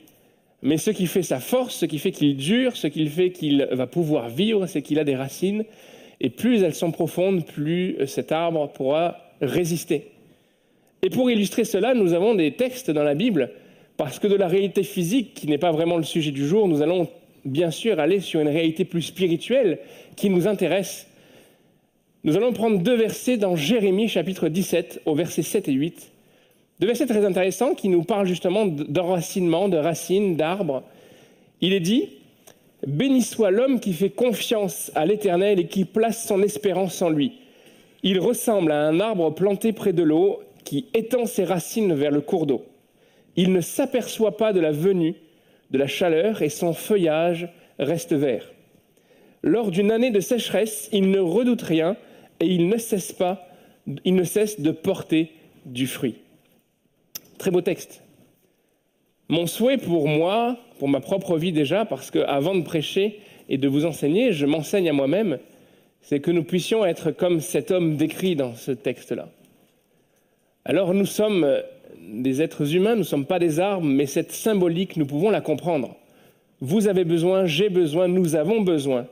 [0.63, 3.67] Mais ce qui fait sa force, ce qui fait qu'il dure, ce qui fait qu'il
[3.73, 5.65] va pouvoir vivre, c'est qu'il a des racines.
[6.21, 10.09] Et plus elles sont profondes, plus cet arbre pourra résister.
[11.03, 13.51] Et pour illustrer cela, nous avons des textes dans la Bible,
[13.97, 16.83] parce que de la réalité physique, qui n'est pas vraiment le sujet du jour, nous
[16.83, 17.09] allons
[17.47, 19.79] bien sûr aller sur une réalité plus spirituelle
[20.17, 21.07] qui nous intéresse.
[22.25, 26.13] Nous allons prendre deux versets dans Jérémie chapitre 17 au versets 7 et 8.
[26.81, 30.83] Deux versets très intéressants qui nous parlent justement d'enracinement, de racines, d'arbres.
[31.61, 32.09] Il est dit
[32.87, 37.33] Béni soit l'homme qui fait confiance à l'Éternel et qui place son espérance en lui.
[38.03, 42.21] Il ressemble à un arbre planté près de l'eau qui étend ses racines vers le
[42.21, 42.65] cours d'eau.
[43.37, 45.15] Il ne s'aperçoit pas de la venue
[45.71, 47.49] de la chaleur et son feuillage
[47.79, 48.53] reste vert.
[49.43, 51.97] Lors d'une année de sécheresse, il ne redoute rien
[52.41, 53.49] et il ne cesse pas,
[54.05, 55.33] il ne cesse de porter
[55.65, 56.17] du fruit.
[57.39, 58.03] Très beau texte.
[59.29, 63.59] Mon souhait pour moi, pour ma propre vie déjà, parce que avant de prêcher et
[63.59, 65.39] de vous enseigner, je m'enseigne à moi-même,
[66.01, 69.29] c'est que nous puissions être comme cet homme décrit dans ce texte-là.
[70.65, 71.47] Alors nous sommes
[71.99, 75.41] des êtres humains, nous ne sommes pas des arbres, mais cette symbolique, nous pouvons la
[75.41, 75.97] comprendre.
[76.61, 79.07] Vous avez besoin, j'ai besoin, nous avons besoin.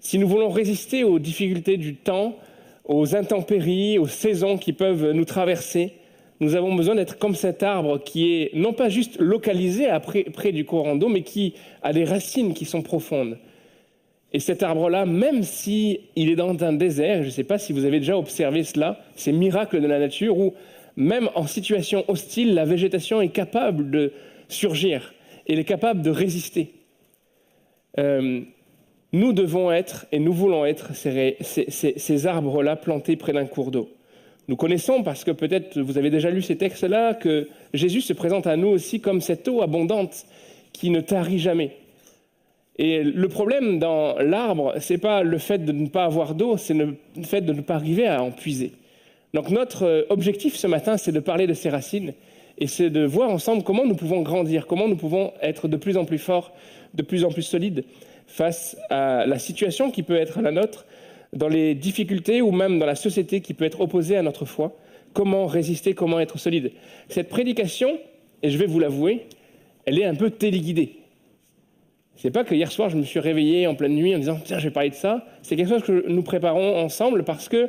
[0.00, 2.36] Si nous voulons résister aux difficultés du temps,
[2.84, 5.92] aux intempéries, aux saisons qui peuvent nous traverser,
[6.40, 9.86] nous avons besoin d'être comme cet arbre qui est non pas juste localisé
[10.32, 13.38] près du courant d'eau, mais qui a des racines qui sont profondes.
[14.32, 17.72] Et cet arbre-là, même si il est dans un désert, je ne sais pas si
[17.72, 20.54] vous avez déjà observé cela, ces miracles de la nature où
[20.96, 24.12] même en situation hostile, la végétation est capable de
[24.48, 25.14] surgir,
[25.48, 26.72] elle est capable de résister.
[27.98, 28.40] Euh,
[29.12, 33.70] nous devons être, et nous voulons être, ces, ces, ces, arbres-là plantés près d'un cours
[33.70, 33.88] d'eau.
[34.48, 38.46] Nous connaissons, parce que peut-être vous avez déjà lu ces textes-là, que Jésus se présente
[38.46, 40.26] à nous aussi comme cette eau abondante
[40.72, 41.76] qui ne tarit jamais.
[42.76, 46.74] Et le problème dans l'arbre, c'est pas le fait de ne pas avoir d'eau, c'est
[46.74, 48.72] le fait de ne pas arriver à en puiser.
[49.34, 52.14] Donc notre objectif ce matin, c'est de parler de ces racines
[52.56, 55.96] et c'est de voir ensemble comment nous pouvons grandir, comment nous pouvons être de plus
[55.96, 56.52] en plus forts,
[56.94, 57.84] de plus en plus solides
[58.28, 60.86] face à la situation qui peut être la nôtre,
[61.32, 64.76] dans les difficultés ou même dans la société qui peut être opposée à notre foi.
[65.14, 66.70] Comment résister, comment être solide.
[67.08, 67.98] Cette prédication,
[68.44, 69.26] et je vais vous l'avouer,
[69.84, 70.92] elle est un peu téléguidée.
[72.14, 74.60] C'est pas que hier soir je me suis réveillé en pleine nuit en disant tiens
[74.60, 75.26] je vais parler de ça.
[75.42, 77.68] C'est quelque chose que nous préparons ensemble parce que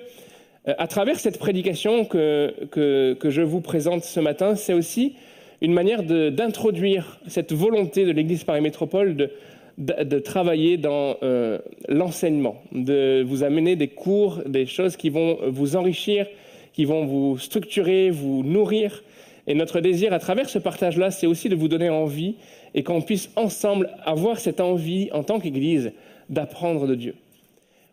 [0.65, 5.13] à travers cette prédication que, que, je vous présente ce matin, c'est aussi
[5.61, 9.31] une manière d'introduire cette volonté de l'Église Paris Métropole de,
[9.77, 15.37] de, de travailler dans euh, l'enseignement, de vous amener des cours, des choses qui vont
[15.47, 16.27] vous enrichir,
[16.73, 19.03] qui vont vous structurer, vous nourrir.
[19.47, 22.35] Et notre désir à travers ce partage-là, c'est aussi de vous donner envie
[22.73, 25.91] et qu'on puisse ensemble avoir cette envie en tant qu'Église
[26.29, 27.15] d'apprendre de Dieu.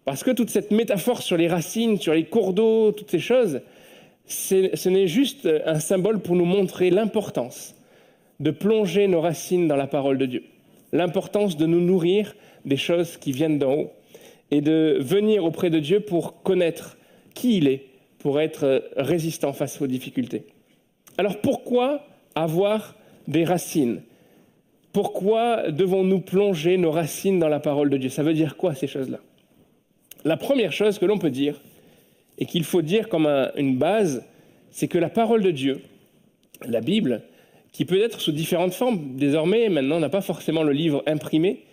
[0.04, 3.60] Parce que toute cette métaphore sur les racines, sur les cours d'eau, toutes ces choses,
[4.26, 7.74] ce n'est juste un symbole pour nous montrer l'importance
[8.40, 10.42] de plonger nos racines dans la parole de Dieu,
[10.92, 12.34] l'importance de nous nourrir
[12.64, 13.92] des choses qui viennent d'en haut
[14.50, 16.96] et de venir auprès de Dieu pour connaître
[17.34, 17.86] qui il est,
[18.18, 20.44] pour être résistant face aux difficultés.
[21.18, 22.96] Alors pourquoi avoir
[23.28, 24.02] des racines?
[24.92, 28.10] Pourquoi devons-nous plonger nos racines dans la parole de Dieu?
[28.10, 29.18] Ça veut dire quoi ces choses-là?
[30.24, 31.60] La première chose que l'on peut dire,
[32.38, 34.24] et qu'il faut dire comme un- une base,
[34.70, 35.80] c'est que la parole de Dieu,
[36.66, 37.22] la Bible,
[37.72, 41.64] qui peut être sous différentes formes, désormais, maintenant, on n'a pas forcément le livre imprimé,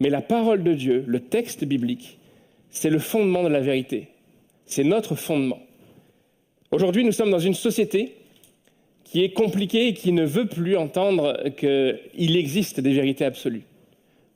[0.00, 2.18] mais la parole de Dieu, le texte biblique,
[2.70, 4.08] c'est le fondement de la vérité.
[4.66, 5.60] C'est notre fondement.
[6.72, 8.14] Aujourd'hui, nous sommes dans une société
[9.04, 13.62] qui est compliquée et qui ne veut plus entendre qu'il existe des vérités absolues.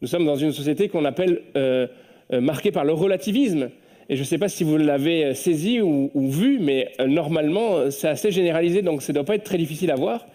[0.00, 1.88] Nous sommes dans une société qu'on appelle euh,
[2.32, 3.70] marquée par le relativisme.
[4.10, 7.76] Et je ne sais pas si vous l'avez euh, saisi ou, vu, mais euh, normalement,
[7.76, 10.26] euh, c'est assez généralisé, donc ça ne doit pas être très difficile à voir.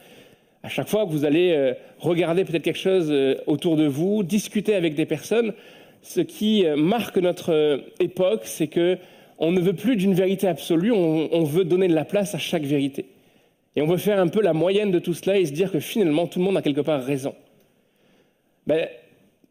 [0.64, 4.24] À chaque fois que vous allez euh, regarder peut-être quelque chose euh, autour de vous,
[4.24, 5.54] discuter avec des personnes,
[6.02, 8.98] ce qui euh, marque notre euh, époque, c'est que
[9.40, 12.38] on ne veut plus d'une vérité absolue, on, on veut donner de la place à
[12.38, 13.08] chaque vérité.
[13.76, 15.82] Et on veut faire un peu la moyenne de tout cela et se dire que
[15.82, 17.36] finalement tout le monde a quelque part raison.
[18.66, 18.88] Ben,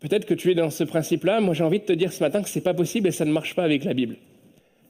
[0.05, 1.41] peut-être que tu es dans ce principe-là.
[1.41, 3.33] Moi, j'ai envie de te dire ce matin que c'est pas possible et ça ne
[3.33, 4.17] marche pas avec la Bible.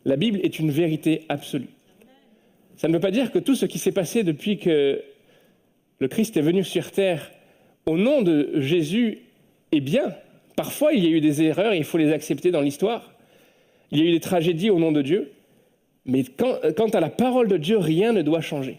[0.04, 1.68] La Bible est une vérité absolue.
[2.76, 5.00] Ça ne veut pas dire que tout ce qui s'est passé depuis que
[6.00, 7.30] le Christ est venu sur terre
[7.86, 9.20] au nom de Jésus
[9.70, 10.12] est bien.
[10.56, 13.12] Parfois, il y a eu des erreurs et il faut les accepter dans l'histoire.
[13.92, 15.30] Il y a eu des tragédies au nom de Dieu.
[16.06, 18.78] Mais quand- quant à la parole de Dieu, rien ne doit changer.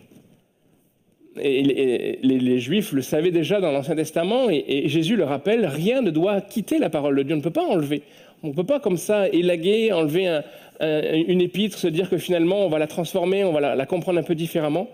[1.42, 6.12] Et les, Juifs le savaient déjà dans l'Ancien Testament, et, Jésus le rappelle, rien ne
[6.12, 7.34] doit quitter la parole de Dieu.
[7.34, 8.04] On ne peut pas enlever.
[8.44, 10.44] On ne peut pas comme ça élaguer, enlever un-
[10.80, 14.20] un- une épître, se dire que finalement on va la transformer, on va la, comprendre
[14.20, 14.90] un peu différemment.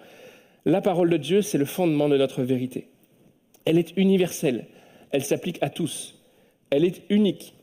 [0.66, 2.88] La parole de Dieu, c'est le fondement de notre vérité.
[3.66, 4.66] Elle est universelle,
[5.12, 6.20] elle s'applique à tous,
[6.70, 7.54] elle est unique.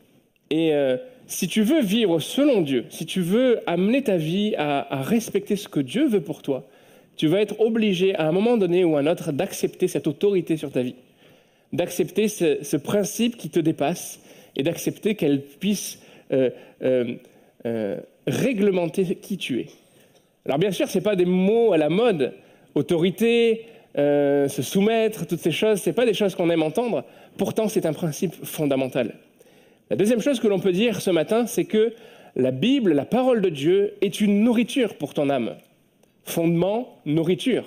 [0.50, 5.02] Et euh, si tu veux vivre selon Dieu, si tu veux amener ta vie à
[5.02, 6.68] respecter ce que Dieu veut pour toi,
[7.18, 10.56] tu vas être obligé à un moment donné ou à un autre d'accepter cette autorité
[10.56, 10.94] sur ta vie,
[11.72, 14.20] d'accepter ce, principe qui te dépasse
[14.56, 15.98] et d'accepter qu'elle puisse
[16.32, 16.50] euh,
[16.82, 17.16] euh,
[17.66, 19.66] euh, réglementer qui tu es.
[20.46, 22.32] Alors bien sûr, ce pas des mots à la mode,
[22.74, 23.66] autorité,
[23.96, 27.04] se soumettre, toutes ces choses, ce pas des choses qu'on aime entendre,
[27.36, 29.16] pourtant c'est un principe fondamental.
[29.90, 31.94] La deuxième chose que l'on peut dire ce matin, c'est que
[32.36, 35.56] la Bible, la parole de Dieu, est une nourriture pour ton âme.
[36.28, 37.64] Fondement, nourriture.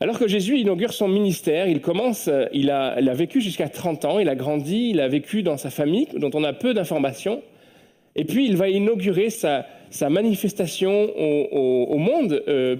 [0.00, 4.30] Alors que Jésus inaugure son ministère, il commence, il a, vécu jusqu'à 30 ans, il
[4.30, 7.42] a grandi, il a vécu dans sa famille, dont on a peu d'informations,
[8.16, 9.66] et puis il va inaugurer sa,
[10.08, 12.76] manifestation au monde, euh,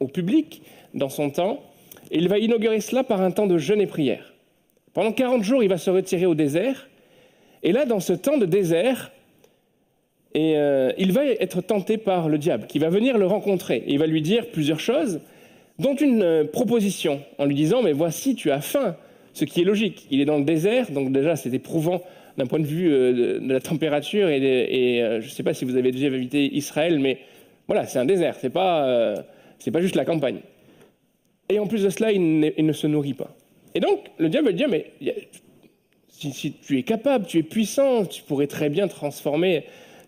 [0.00, 0.62] au public,
[0.94, 1.62] dans son temps,
[2.10, 4.32] et il va inaugurer cela par un temps de jeûne et prière.
[4.94, 6.88] Pendant 40 jours, il va se retirer au désert,
[7.62, 9.12] et là, dans ce temps de désert,
[10.34, 13.82] et euh, il va être tenté par le diable, qui va venir le rencontrer.
[13.86, 15.20] Et il va lui dire plusieurs choses,
[15.78, 18.96] dont une euh, proposition, en lui disant, mais voici, tu as faim,
[19.34, 20.06] ce qui est logique.
[20.10, 22.02] Il est dans le désert, donc déjà c'est éprouvant
[22.38, 24.40] d'un point de vue euh, de, la température, et,
[25.20, 27.18] je ne sais pas si vous avez déjà visité Israël, mais
[27.66, 29.16] voilà, c'est un désert, c'est pas, euh,
[29.72, 30.38] pas juste la campagne.
[31.48, 33.36] Et en plus de cela, il, n'est- ne se nourrit pas.
[33.74, 34.86] Et donc, le diable va lui dire, mais
[36.08, 39.64] si tu es capable, tu es puissant, tu pourrais très bien transformer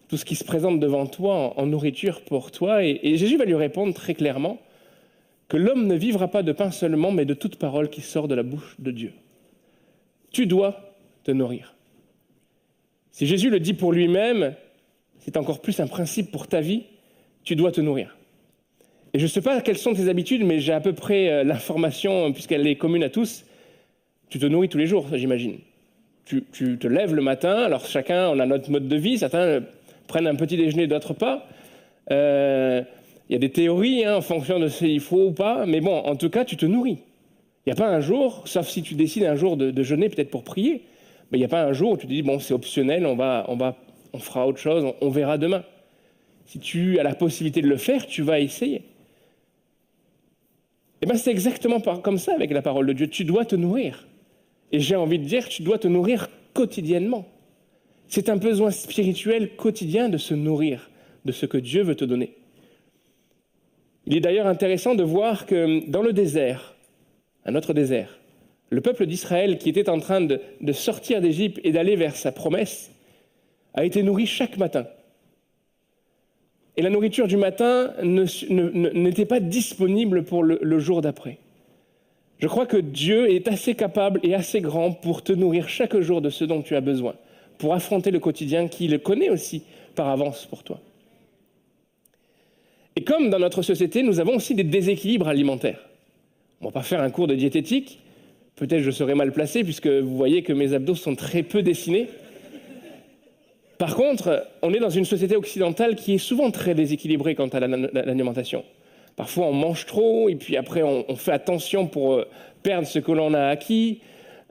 [0.08, 2.84] tout ce qui se présente devant toi en, nourriture pour toi.
[2.84, 4.58] Et, Jésus va lui répondre très clairement
[5.48, 8.34] que l'homme ne vivra pas de pain seulement, mais de toute parole qui sort de
[8.34, 9.12] la bouche de Dieu.
[10.32, 11.74] Tu dois te nourrir.
[13.12, 14.54] Si Jésus le dit pour lui-même,
[15.20, 16.82] c'est encore plus un principe pour ta vie,
[17.44, 18.16] tu dois te nourrir.
[19.12, 21.44] Et je ne sais pas quelles sont tes habitudes, mais j'ai à peu près euh,
[21.44, 23.44] l'information, puisqu'elle est commune à tous.
[24.28, 25.58] Tu te nourris tous les jours, j'imagine.
[26.24, 29.60] Tu, tu te lèves le matin, alors chacun, on a notre mode de vie, certains
[30.06, 31.46] prennent un petit déjeuner, d'autres pas.
[32.10, 32.82] Euh,
[33.28, 35.96] Il y a des théories hein, en fonction de s'il faut ou pas, mais bon,
[35.96, 36.98] en tout cas, tu te nourris.
[37.66, 40.30] Il n'y a pas un jour, sauf si tu décides un jour de, jeûner peut-être
[40.30, 40.82] pour prier,
[41.30, 43.16] mais il n'y a pas un jour où tu te dis, bon, c'est optionnel, on,
[43.16, 45.64] va, on, fera autre chose, on, verra demain.
[46.44, 48.82] Si tu as la possibilité de le faire, tu vas essayer.
[51.00, 53.08] Et bien c'est exactement comme ça avec la parole de Dieu.
[53.08, 54.06] Tu dois te nourrir.
[54.70, 57.26] Et j'ai envie de dire, tu dois te nourrir quotidiennement.
[58.08, 60.90] C'est un besoin spirituel quotidien de se nourrir
[61.24, 62.36] de ce que Dieu veut te donner.
[64.06, 66.74] Il est d'ailleurs intéressant de voir que dans le désert,
[67.46, 68.18] un autre désert,
[68.70, 70.40] le peuple d'Israël qui était en train de,
[70.72, 72.92] sortir d'Égypte et d'aller vers sa promesse
[73.72, 74.86] a été nourri chaque matin.
[76.76, 81.38] Et la nourriture du matin n'était pas disponible pour le jour d'après.
[82.38, 86.20] Je crois que Dieu est assez capable et assez grand pour te nourrir chaque jour
[86.20, 87.14] de ce dont tu as besoin,
[87.58, 89.62] pour affronter le quotidien qu'il connaît aussi
[89.94, 90.80] par avance pour toi.
[92.96, 95.80] Et comme dans notre société, nous avons aussi des déséquilibres alimentaires.
[96.60, 97.98] On ne va pas faire un cours de diététique,
[98.56, 102.08] Peut-être je serai mal placé puisque vous voyez que mes abdos sont très peu dessinés.
[103.78, 107.58] Par contre, on est dans une société occidentale qui est souvent très déséquilibrée quant à
[107.58, 108.64] l'alimentation.
[109.16, 112.28] Parfois, on mange trop et puis après, on, on fait attention pour euh,
[112.62, 114.00] perdre ce que l'on a acquis.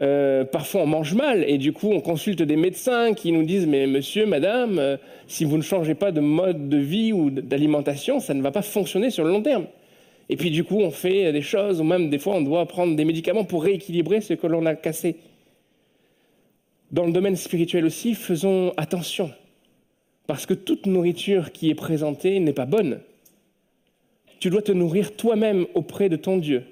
[0.02, 3.68] Euh, parfois, on mange mal et du coup, on consulte des médecins qui nous disent
[3.68, 8.20] Mais monsieur, madame, euh, si vous ne changez pas de mode de vie ou d'alimentation,
[8.20, 9.68] ça ne va pas fonctionner sur le long terme.
[10.30, 12.96] Et puis, du coup, on fait des choses, ou même des fois, on doit prendre
[12.96, 15.18] des médicaments pour rééquilibrer ce que l'on a cassé.
[16.92, 19.32] Dans le domaine spirituel aussi, faisons attention,
[20.28, 23.00] parce que toute nourriture qui est présentée n'est pas bonne.
[24.40, 26.64] Tu dois te nourrir toi-même auprès de ton Dieu,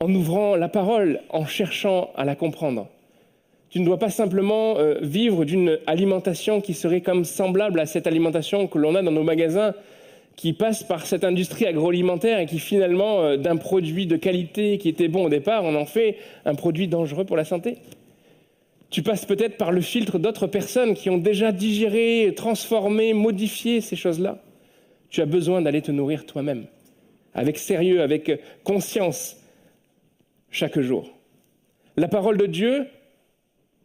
[0.00, 2.88] en ouvrant la parole, en cherchant à la comprendre.
[3.70, 8.06] Tu ne dois pas simplement euh, vivre d'une alimentation qui serait comme semblable à cette
[8.06, 9.74] alimentation que l'on a dans nos magasins,
[10.36, 14.88] qui passe par cette industrie agroalimentaire et qui finalement, euh, d'un produit de qualité qui
[14.88, 17.78] était bon au départ, on en fait un produit dangereux pour la santé.
[18.90, 23.96] Tu passes peut-être par le filtre d'autres personnes qui ont déjà digéré, transformé, modifié ces
[23.96, 24.38] choses-là.
[25.10, 26.66] Tu as besoin d'aller te nourrir toi-même,
[27.34, 29.36] avec sérieux, avec conscience,
[30.50, 31.10] chaque jour.
[31.96, 32.86] La parole de Dieu,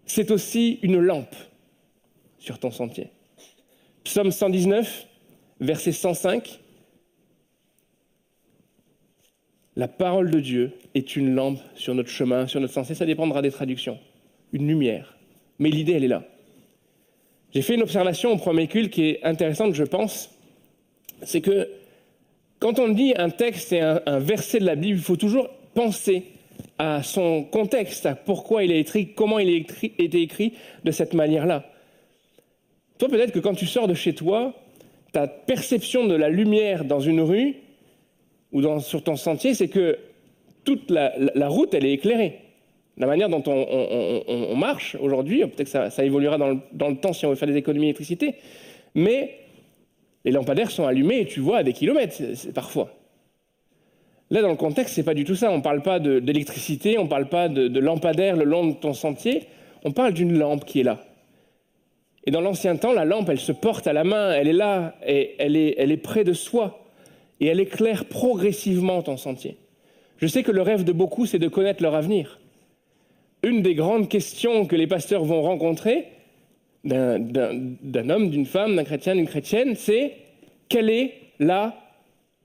[0.05, 1.35] c'est aussi une lampe
[2.37, 3.09] sur ton sentier.
[4.03, 5.07] Psaume 119,
[5.59, 6.59] verset 105.
[9.75, 12.95] La parole de Dieu est une lampe sur notre chemin, sur notre sentier.
[12.95, 13.97] Ça dépendra des traductions
[14.53, 15.17] une lumière.
[15.59, 16.23] Mais l'idée, elle est là.
[17.53, 20.29] J'ai fait une observation au premier culte qui est intéressante, je pense.
[21.23, 21.69] C'est que
[22.59, 26.23] quand on dit un texte et un, verset de la Bible, il faut toujours penser
[26.77, 31.13] à son contexte, à pourquoi il est écrit, comment il a été écrit de cette
[31.13, 31.65] manière-là.
[32.97, 34.53] Toi, peut-être que quand tu sors de chez toi,
[35.11, 37.55] ta perception de la lumière dans une rue
[38.51, 39.97] ou dans, sur ton sentier, c'est que
[40.63, 41.11] toute la,
[41.47, 42.39] route, elle est éclairée.
[42.97, 46.49] La manière dont on, marche aujourd'hui, peut-être que ça, évoluera dans
[46.89, 48.35] le, temps si on veut faire des économies d'électricité,
[48.95, 49.39] mais
[50.25, 52.15] les lampadaires sont allumés et tu vois à des kilomètres
[52.53, 52.93] parfois.
[54.33, 55.49] Là, dans le contexte, c'est pas du tout ça.
[55.49, 58.93] On ne parle pas d'électricité, on ne parle pas de, lampadaire le long de ton
[58.93, 59.43] sentier,
[59.85, 61.05] on parle d'une lampe qui est là.
[62.25, 64.95] Et dans l'ancien temps, la lampe, elle se porte à la main, elle est là,
[65.05, 66.83] et elle est, elle est près de soi,
[67.39, 69.57] et elle éclaire progressivement ton sentier.
[70.17, 72.39] Je sais que le rêve de beaucoup, c'est de connaître leur avenir
[73.43, 76.07] une des grandes questions que les pasteurs vont rencontrer
[76.85, 80.13] d'un homme, d'une femme, d'un chrétien, d'une chrétienne, c'est
[80.69, 81.75] quelle est la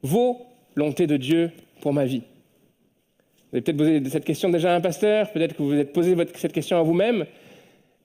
[0.02, 1.50] volonté de Dieu
[1.80, 2.22] pour ma vie.
[3.50, 5.92] Vous avez peut-être posé cette question déjà à un pasteur, peut-être que vous vous êtes
[5.92, 7.24] posé cette question à vous-même,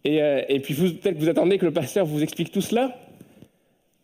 [0.05, 2.97] et, euh, puis peut-être que vous attendez que le pasteur vous explique tout cela.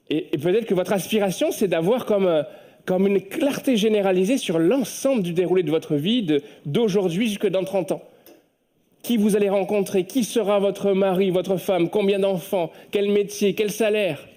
[0.09, 2.43] Et, peut-être que votre aspiration, c'est d'avoir comme, euh,
[2.85, 6.25] comme une clarté généralisée sur l'ensemble du déroulé de votre vie,
[6.65, 8.01] d'aujourd'hui jusque dans 30 ans.
[9.03, 13.71] Qui vous allez rencontrer, qui sera votre mari, votre femme, combien d'enfants, quel métier, quel
[13.71, 14.27] salaire,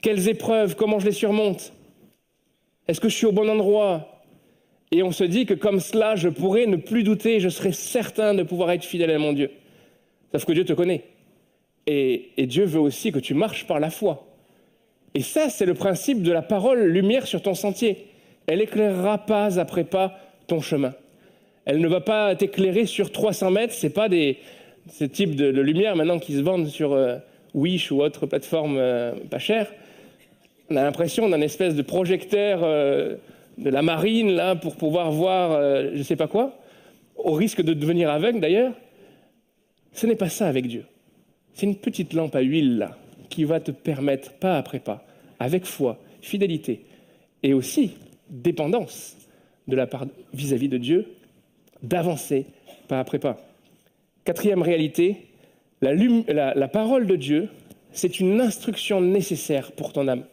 [0.00, 1.72] quelles épreuves, comment je les surmonte?
[2.86, 4.15] Est-ce que je suis au bon endroit?
[4.96, 8.32] Et on se dit que comme cela, je pourrais ne plus douter, je serai certain
[8.32, 9.50] de pouvoir être fidèle à mon Dieu.
[10.32, 11.04] Sauf que Dieu te connaît.
[11.86, 14.26] Et, Dieu veut aussi que tu marches par la foi.
[15.12, 18.06] Et ça, c'est le principe de la parole, lumière sur ton sentier.
[18.46, 20.94] Elle éclairera pas après pas ton chemin.
[21.66, 23.74] Elle ne va pas t'éclairer sur 300 mètres.
[23.74, 24.38] C'est pas des
[24.90, 27.18] ce type de, lumière maintenant qui se vendent sur euh,
[27.52, 29.70] Wish ou autre plateforme euh, pas chère.
[30.70, 33.16] On a l'impression d'un espèce de projecteur euh,
[33.58, 35.60] de la marine là pour pouvoir voir
[35.92, 36.58] je ne sais pas quoi,
[37.16, 38.74] au risque de devenir aveugle d'ailleurs.
[39.92, 40.84] Ce n'est pas ça avec Dieu.
[41.54, 42.96] C'est une petite lampe à huile là
[43.30, 45.06] qui va te permettre pas après pas,
[45.38, 46.84] avec foi, fidélité
[47.42, 47.92] et aussi
[48.28, 49.16] dépendance
[49.66, 51.06] de la part vis-à-vis -vis de Dieu,
[51.82, 52.46] d'avancer
[52.88, 53.36] pas après pas.
[54.24, 55.26] Quatrième réalité,
[55.82, 57.48] la, parole de Dieu,
[57.92, 60.24] c'est une instruction nécessaire pour ton âme.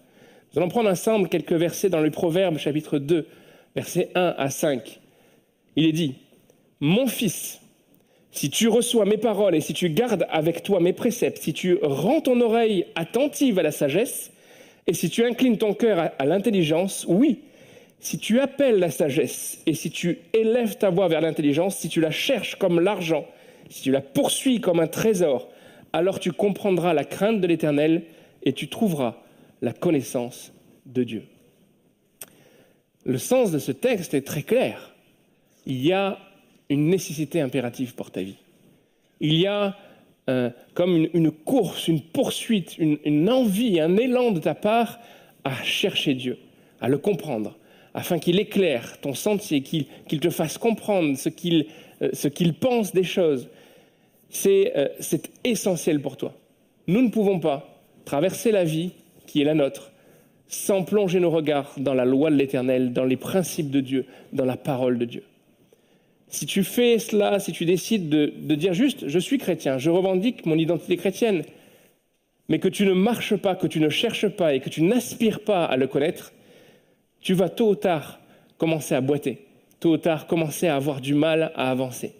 [0.54, 3.26] Nous allons prendre ensemble quelques versets dans le Proverbe chapitre 2,
[3.76, 5.00] versets 1 à 5.
[5.76, 6.14] Il est dit,
[6.80, 7.60] Mon fils,
[8.30, 11.80] si tu reçois mes paroles et si tu gardes avec toi mes préceptes, si tu
[11.82, 14.32] rends ton oreille attentive à la sagesse,
[14.86, 17.40] et si tu inclines ton cœur à l'intelligence, oui,
[18.00, 22.00] si tu appelles la sagesse et si tu élèves ta voix vers l'intelligence, si tu
[22.00, 23.26] la cherches comme l'argent,
[23.70, 25.50] si tu la poursuis comme un trésor,
[25.94, 28.04] alors tu comprendras la crainte de l'Éternel
[28.44, 29.16] et tu trouveras
[29.64, 30.54] la connaissance
[30.86, 31.24] de Dieu.
[33.06, 34.94] Le sens de ce texte est très clair.
[35.66, 36.20] Il y a
[36.70, 38.36] une nécessité impérative pour ta vie.
[39.22, 39.78] Il y a
[40.30, 45.00] euh, comme une, course, une poursuite, une, envie, un élan de ta part
[45.46, 46.38] à chercher Dieu,
[46.82, 47.58] à le comprendre,
[47.94, 51.68] afin qu'il éclaire ton sentier, qu'il te fasse comprendre ce qu'il
[52.02, 53.48] euh, pense des choses.
[54.46, 56.34] Euh, c'est essentiel pour toi.
[56.88, 58.92] Nous ne pouvons pas traverser la vie
[59.34, 59.92] qui est la nôtre
[60.48, 64.46] sans plonger nos regards dans la loi de l'Éternel, dans les principes de Dieu, dans
[64.46, 65.24] la parole de Dieu.
[66.28, 70.46] Si tu fais cela, si tu décides de, dire juste je suis chrétien, je revendique
[70.46, 71.42] mon identité chrétienne,
[72.48, 75.40] mais que tu ne marches pas, que tu ne cherches pas et que tu n'aspires
[75.40, 76.32] pas à le connaître,
[77.20, 78.20] tu vas tôt ou tard
[78.60, 79.48] commencer à boiter,
[79.80, 82.14] tôt ou tard commencer à avoir du mal à avancer.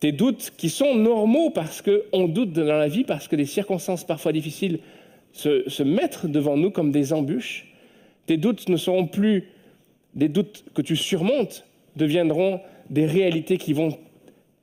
[0.00, 4.04] Tes doutes qui sont normaux parce qu'on doute dans la vie, parce que des circonstances
[4.04, 4.80] parfois difficiles
[5.32, 7.66] se, mettent devant nous comme des embûches,
[8.26, 9.48] tes doutes ne seront plus
[10.14, 11.64] des doutes que tu surmontes,
[11.96, 12.60] deviendront
[12.90, 13.98] des réalités qui vont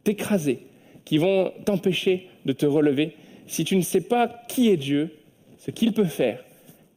[0.04, 0.60] t'écraser,
[1.06, 3.14] qui vont t'empêcher de te relever.
[3.48, 5.16] Si tu ne sais pas qui est Dieu,
[5.58, 6.44] ce qu'il peut faire,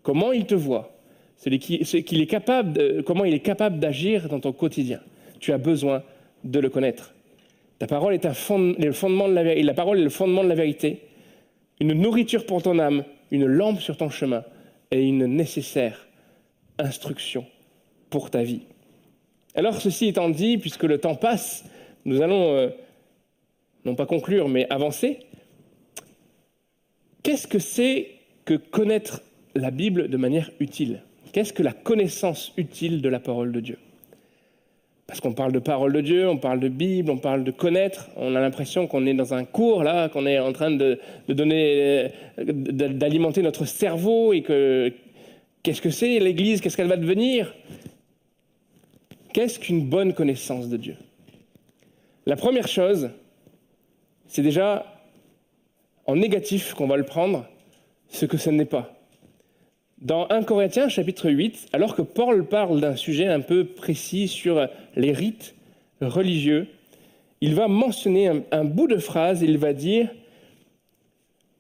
[0.02, 0.92] comment il te voit,
[1.36, 5.00] ce qu'il est capable comment il est capable d'agir dans ton quotidien,
[5.40, 6.02] tu as besoin
[6.44, 7.14] de le connaître.
[7.78, 8.32] Ta parole est un
[9.28, 11.00] la, la parole est le fondement de la vérité,
[11.80, 13.02] une nourriture pour ton âme,
[13.32, 14.44] une lampe sur ton chemin
[14.92, 16.06] et une nécessaire
[16.78, 17.46] instruction
[18.10, 18.60] pour ta vie.
[19.54, 21.64] Alors, ceci étant dit, puisque le temps passe,
[22.04, 22.68] nous allons, euh,
[23.84, 25.20] non pas conclure, mais avancer.
[27.22, 28.10] Qu'est-ce que c'est
[28.44, 29.22] que connaître
[29.54, 31.02] la Bible de manière utile?
[31.32, 33.78] Qu'est-ce que la connaissance utile de la parole de Dieu?
[35.12, 38.08] Parce qu'on parle de parole de Dieu, on parle de Bible, on parle de connaître,
[38.16, 40.98] on a l'impression qu'on est dans un cours, là, qu'on est en train de,
[41.28, 42.08] donner,
[42.38, 44.90] euh, d'alimenter notre cerveau et que
[45.62, 47.54] qu'est-ce que c'est l'Église Qu'est-ce qu'elle va devenir?
[49.34, 50.96] Qu'est-ce qu'une bonne connaissance de Dieu?
[52.24, 53.10] La première chose,
[54.28, 54.98] c'est déjà
[56.06, 57.46] en négatif qu'on va le prendre,
[58.08, 59.01] ce que ce n'est pas.
[60.03, 64.66] Dans 1 Corinthiens chapitre 8, alors que Paul parle d'un sujet un peu précis sur
[64.96, 65.55] les rites
[66.00, 66.66] religieux,
[67.40, 70.09] il va mentionner un, bout de phrase, il va dire,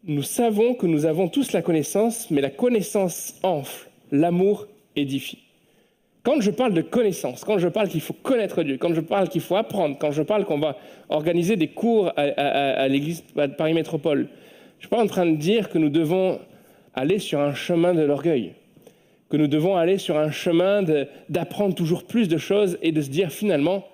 [0.02, 4.66] nous savons que nous avons tous la connaissance, mais la connaissance enfle, l'amour
[4.96, 5.38] édifie.
[6.24, 9.28] Quand je parle de connaissance, quand je parle qu'il faut connaître Dieu, quand je parle
[9.28, 10.76] qu'il faut apprendre, quand je parle qu'on va
[11.10, 13.22] organiser des cours à, à, à l'église
[13.56, 16.40] Paris Métropole, je ne suis pas en train de dire que nous devons
[16.94, 18.52] aller sur un chemin de l'orgueil,
[19.30, 20.84] que nous devons aller sur un chemin
[21.28, 23.86] d'apprendre toujours plus de choses et de se dire finalement,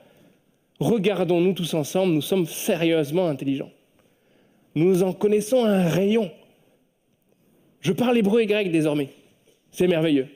[0.80, 3.70] regardons-nous tous ensemble, nous sommes sérieusement intelligents.
[4.74, 6.30] Nous en connaissons un rayon.
[7.80, 9.10] Je parle hébreu et grec désormais.
[9.70, 10.28] C'est merveilleux.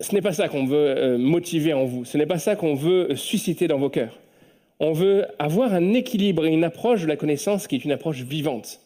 [0.00, 2.74] Ce n'est pas ça qu'on veut euh, motiver en vous, ce n'est pas ça qu'on
[2.74, 4.20] veut susciter dans vos cœurs.
[4.78, 8.22] On veut avoir un équilibre et une approche de la connaissance qui est une approche
[8.22, 8.80] vivante.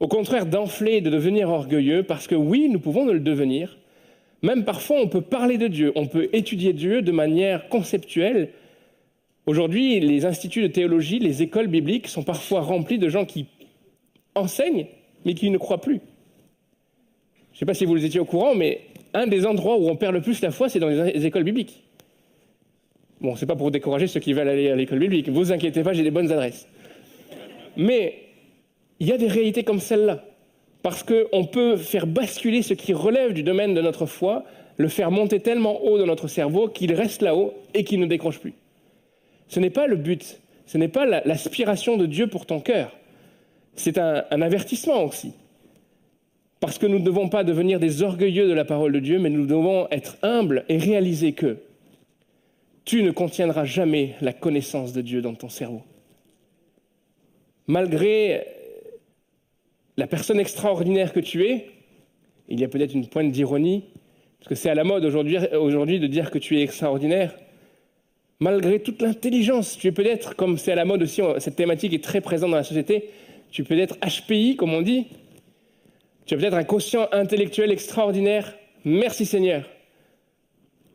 [0.00, 3.78] Au contraire d'enfler, de devenir orgueilleux, parce que oui, nous pouvons le devenir.
[4.42, 8.50] Même parfois, on peut parler de Dieu, on peut étudier Dieu de manière conceptuelle.
[9.46, 13.46] Aujourd'hui, les instituts de théologie, les écoles bibliques sont parfois remplis de gens qui
[14.34, 14.86] enseignent,
[15.24, 16.00] mais qui ne croient plus.
[17.52, 18.80] Je ne sais pas si vous les étiez au courant, mais
[19.14, 21.84] un des endroits où on perd le plus la foi, c'est dans les écoles bibliques.
[23.20, 25.28] Bon, c'est pas pour décourager ceux qui veulent aller à l'école biblique.
[25.28, 26.68] Vous inquiétez pas, j'ai des bonnes adresses.
[27.76, 28.23] Mais
[29.04, 30.24] il y a des réalités comme celle-là.
[30.82, 34.44] Parce qu'on peut faire basculer ce qui relève du domaine de notre foi,
[34.78, 38.38] le faire monter tellement haut dans notre cerveau qu'il reste là-haut et qu'il ne décroche
[38.38, 38.54] plus.
[39.48, 42.96] Ce n'est pas le but, ce n'est pas l'aspiration de Dieu pour ton cœur.
[43.76, 45.34] C'est un, avertissement aussi.
[46.60, 49.28] Parce que nous ne devons pas devenir des orgueilleux de la parole de Dieu, mais
[49.28, 51.58] nous devons être humbles et réaliser que
[52.86, 55.82] tu ne contiendras jamais la connaissance de Dieu dans ton cerveau.
[57.66, 58.63] Malgré
[59.96, 61.70] la personne extraordinaire que tu es,
[62.48, 63.84] il y a peut-être une pointe d'ironie,
[64.38, 67.34] parce que c'est à la mode aujourd'hui, de dire que tu es extraordinaire.
[68.40, 72.04] Malgré toute l'intelligence, tu es peut-être, comme c'est à la mode aussi, cette thématique est
[72.04, 73.10] très présente dans la société,
[73.50, 75.06] tu peux être HPI, comme on dit.
[76.26, 78.54] Tu as peut-être un quotient intellectuel extraordinaire.
[78.84, 79.68] Merci Seigneur.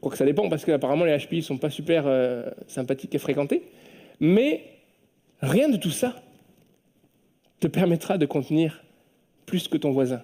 [0.01, 3.63] Quoique ça dépend, parce qu'apparemment les HPI ne sont pas super euh, sympathiques et fréquentés.
[4.19, 4.63] Mais
[5.41, 6.21] rien de tout ça
[7.59, 8.83] te permettra de contenir
[9.49, 10.21] plus que ton voisin.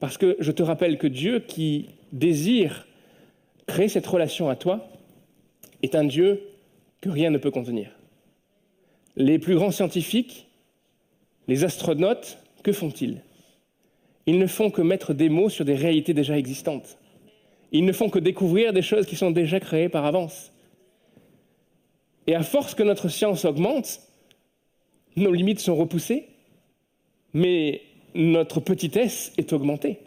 [0.00, 2.86] Parce que je te rappelle que Dieu qui désire
[3.66, 4.88] créer cette relation à toi
[5.82, 6.42] est un Dieu
[7.00, 7.90] que rien ne peut contenir.
[9.16, 10.48] Les plus grands scientifiques,
[11.48, 13.22] les astronautes, que font-ils?
[14.26, 16.98] Ils ne font que mettre des mots sur des réalités déjà existantes.
[17.72, 20.52] Ils ne font que découvrir des choses qui sont déjà créées par avance.
[22.26, 24.00] Et à force que notre science augmente,
[25.14, 26.26] nos limites sont repoussées,
[27.32, 27.82] mais
[28.16, 29.98] notre petitesse est augmentée.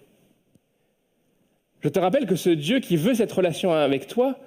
[1.81, 4.37] Je te rappelle que ce Dieu qui veut cette relation avec toi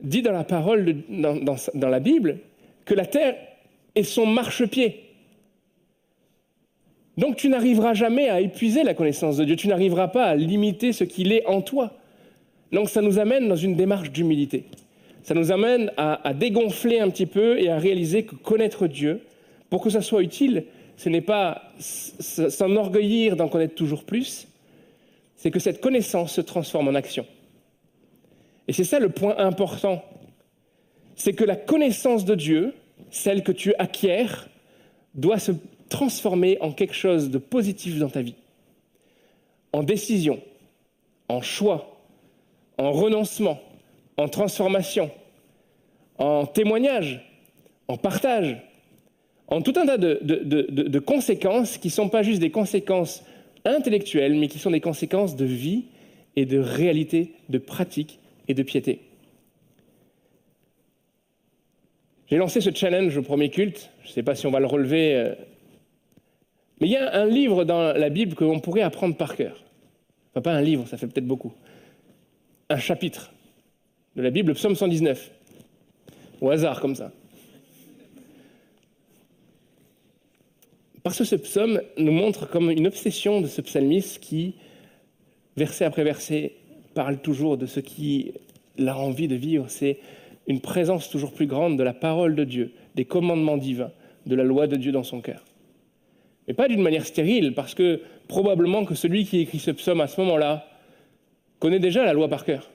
[0.00, 2.38] dit dans la parole, dans, la Bible,
[2.84, 3.36] que la terre
[3.94, 5.00] est son marchepied.
[7.16, 10.92] Donc tu n'arriveras jamais à épuiser la connaissance de Dieu, tu n'arriveras pas à limiter
[10.92, 11.92] ce qu'il est en toi.
[12.72, 14.64] Donc ça nous amène dans une démarche d'humilité.
[15.22, 19.20] Ça nous amène à dégonfler un petit peu et à réaliser que connaître Dieu,
[19.70, 20.64] pour que ça soit utile,
[20.96, 24.48] ce n'est pas s'enorgueillir d'en connaître toujours plus,
[25.36, 27.26] c'est que cette connaissance se transforme en action.
[28.68, 30.04] Et c'est ça le point important.
[31.16, 32.74] C'est que la connaissance de Dieu,
[33.10, 34.26] celle que tu acquiers,
[35.14, 35.52] doit se
[35.88, 38.36] transformer en quelque chose de positif dans ta vie.
[39.72, 40.40] En décision,
[41.28, 42.00] en choix,
[42.78, 43.60] en renoncement,
[44.16, 45.10] en transformation,
[46.18, 47.20] en témoignage,
[47.88, 48.56] en partage,
[49.52, 53.22] en tout un tas de, conséquences qui ne sont pas juste des conséquences
[53.64, 55.84] intellectuelles, mais qui sont des conséquences de vie
[56.36, 58.18] et de réalité, de pratique
[58.48, 59.00] et de piété.
[62.28, 64.66] J'ai lancé ce challenge au premier culte, je ne sais pas si on va le
[64.66, 65.34] relever, euh,
[66.80, 69.62] mais il y a un livre dans la Bible que l'on pourrait apprendre par cœur.
[70.30, 71.52] Enfin, pas un livre, ça fait peut-être beaucoup.
[72.70, 73.34] Un chapitre
[74.16, 75.30] de la Bible, le psaume 119.
[76.40, 77.12] Au hasard, comme ça.
[81.02, 84.54] Parce que ce psaume nous montre comme une obsession de ce psalmiste qui,
[85.56, 86.52] verset après verset,
[86.94, 88.32] parle toujours de ce qui
[88.78, 89.66] a envie de vivre.
[89.68, 89.98] C'est
[90.46, 93.90] une présence toujours plus grande de la parole de Dieu, des commandements divins,
[94.26, 95.44] de la loi de Dieu dans son cœur.
[96.46, 100.06] Mais pas d'une manière stérile, parce que probablement que celui qui écrit ce psaume à
[100.06, 100.68] ce moment-là
[101.58, 102.70] connaît déjà la loi par cœur.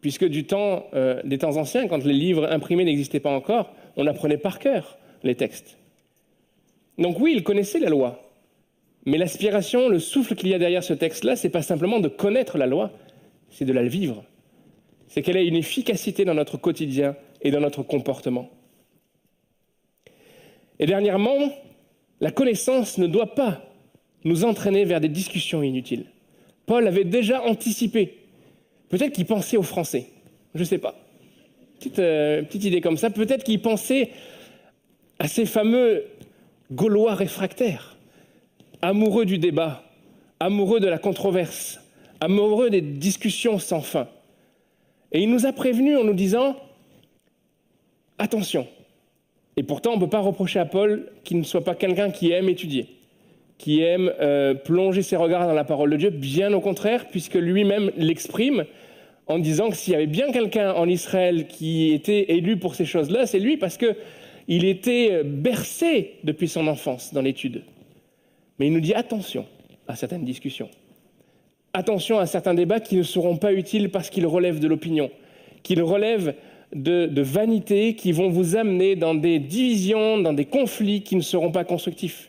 [0.00, 4.06] Puisque du temps, euh, des temps anciens, quand les livres imprimés n'existaient pas encore, on
[4.06, 5.76] apprenait par cœur les textes.
[7.00, 8.30] Donc oui, il connaissait la loi.
[9.06, 12.58] Mais l'aspiration, le souffle qu'il y a derrière ce texte-là, c'est pas simplement de connaître
[12.58, 12.92] la loi,
[13.48, 14.22] c'est de la vivre.
[15.08, 18.50] C'est qu'elle ait une efficacité dans notre quotidien et dans notre comportement.
[20.78, 21.38] Et dernièrement,
[22.20, 23.62] la connaissance ne doit pas
[24.24, 26.04] nous entraîner vers des discussions inutiles.
[26.66, 28.18] Paul avait déjà anticipé.
[28.90, 30.06] Peut-être qu'il pensait aux Français.
[30.54, 30.94] Je ne sais pas.
[31.98, 33.08] Euh, petite idée comme ça.
[33.08, 34.10] Peut-être qu'il pensait
[35.18, 36.04] à ces fameux
[36.72, 37.96] Gaulois réfractaires,
[38.82, 39.82] amoureux du débat,
[40.38, 41.80] amoureux de la controverse,
[42.20, 44.08] amoureux des discussions sans fin.
[45.12, 46.56] Et il nous a prévenus en nous disant
[48.18, 48.68] attention.
[49.56, 52.30] Et pourtant, on ne peut pas reprocher à Paul qu'il ne soit pas quelqu'un qui
[52.30, 52.86] aime étudier,
[53.58, 57.34] qui aime euh, plonger ses regards dans la parole de Dieu, bien au contraire, puisque
[57.34, 58.64] lui-même l'exprime
[59.26, 62.84] en disant que s'il y avait bien quelqu'un en Israël qui était élu pour ces
[62.84, 63.96] choses-là, c'est lui, parce que
[64.50, 67.62] il était bercé depuis son enfance dans l'étude.
[68.58, 69.46] Mais il nous dit attention
[69.86, 70.68] à certaines discussions.
[71.72, 75.12] Attention à certains débats qui ne seront pas utiles parce qu'ils relèvent de l'opinion,
[75.62, 76.34] qu'ils relèvent
[76.74, 81.22] de, de vanité, qui vont vous amener dans des divisions, dans des conflits qui ne
[81.22, 82.28] seront pas constructifs.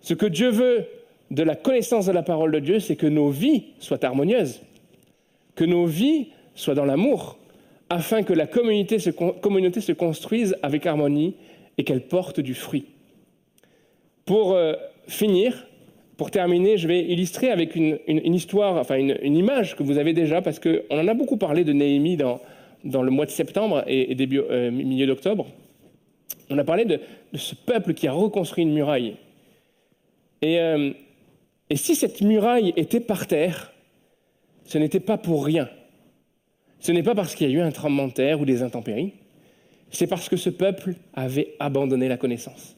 [0.00, 0.86] Ce que Dieu veut
[1.30, 4.60] de la connaissance de la parole de Dieu, c'est que nos vies soient harmonieuses,
[5.54, 7.38] que nos vies soient dans l'amour,
[7.88, 11.34] afin que la communauté se, construise avec harmonie
[11.78, 12.86] et qu'elle porte du fruit.
[14.24, 14.74] Pour euh,
[15.06, 15.66] finir,
[16.16, 20.42] pour terminer, je vais illustrer avec une, histoire, enfin une, image que vous avez déjà,
[20.42, 22.40] parce qu'on en a beaucoup parlé de Néhémie dans,
[22.84, 25.46] le mois de septembre et, début, euh, milieu d'octobre.
[26.50, 27.00] On a parlé de,
[27.34, 29.16] ce peuple qui a reconstruit une muraille.
[30.44, 30.92] Euh,
[31.68, 33.72] et si cette muraille était par terre,
[34.64, 35.68] ce n'était pas pour rien.
[36.80, 39.12] Ce n'est pas parce qu'il y a eu un tremblement de terre ou des intempéries,
[39.90, 42.76] c'est parce que ce peuple avait abandonné la connaissance.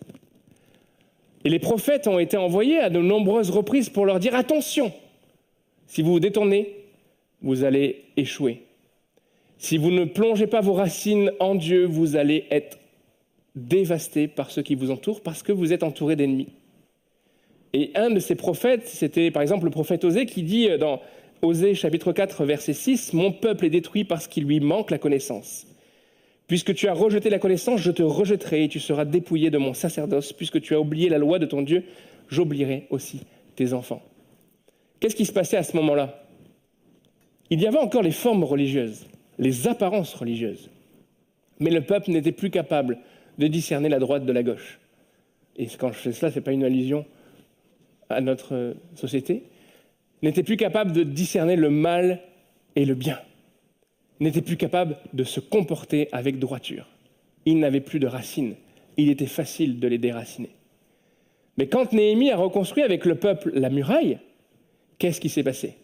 [1.44, 4.92] Et les prophètes ont été envoyés à de nombreuses reprises pour leur dire attention,
[5.86, 6.74] si vous vous détournez,
[7.42, 8.62] vous allez échouer.
[9.58, 12.78] Si vous ne plongez pas vos racines en Dieu, vous allez être
[13.56, 16.48] dévasté par ceux qui vous entourent parce que vous êtes entouré d'ennemis.
[17.72, 21.00] Et un de ces prophètes, c'était par exemple le prophète Osée qui dit dans
[21.40, 25.66] Osée chapitre 4 verset 6, Mon peuple est détruit parce qu'il lui manque la connaissance.
[26.48, 29.74] Puisque tu as rejeté la connaissance, je te rejetterai et tu seras dépouillé de mon
[29.74, 30.32] sacerdoce.
[30.32, 31.84] Puisque tu as oublié la loi de ton Dieu,
[32.28, 33.20] j'oublierai aussi
[33.54, 34.02] tes enfants.
[34.98, 36.24] Qu'est-ce qui se passait à ce moment-là?
[37.50, 39.06] Il y avait encore les formes religieuses,
[39.38, 40.70] les apparences religieuses.
[41.60, 42.98] Mais le peuple n'était plus capable
[43.38, 44.80] de discerner la droite de la gauche.
[45.56, 47.04] Et quand je fais cela, ce n'est pas une allusion
[48.08, 49.44] à notre société.
[50.22, 52.20] N'était plus capable de discerner le mal
[52.76, 53.18] et le bien
[54.20, 56.88] n'était plus capable de se comporter avec droiture.
[57.46, 58.56] Il n'avait plus de racines.
[58.96, 60.50] Il était facile de les déraciner.
[61.56, 64.18] Mais quand Néhémie a reconstruit avec le peuple la muraille,
[64.98, 65.74] qu'est-ce qui s'est passé?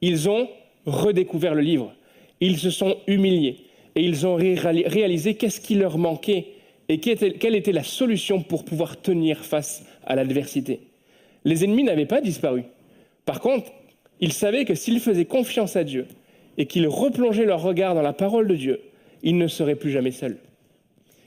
[0.00, 0.48] Ils ont
[0.86, 1.92] redécouvert le livre.
[2.40, 3.58] Ils se sont humiliés.
[3.96, 6.46] et ils ont ré- réalisé qu'est-ce qui leur manquait
[6.88, 10.80] et quelle était la solution pour pouvoir tenir face à l'adversité.
[11.44, 12.64] Les ennemis n'avaient pas disparu.
[13.24, 13.72] Par contre,
[14.20, 16.06] ils savaient que s'ils faisaient confiance à Dieu
[16.58, 18.80] et qu'ils replongeaient leur regard dans la parole de Dieu,
[19.22, 20.38] ils ne seraient plus jamais seuls.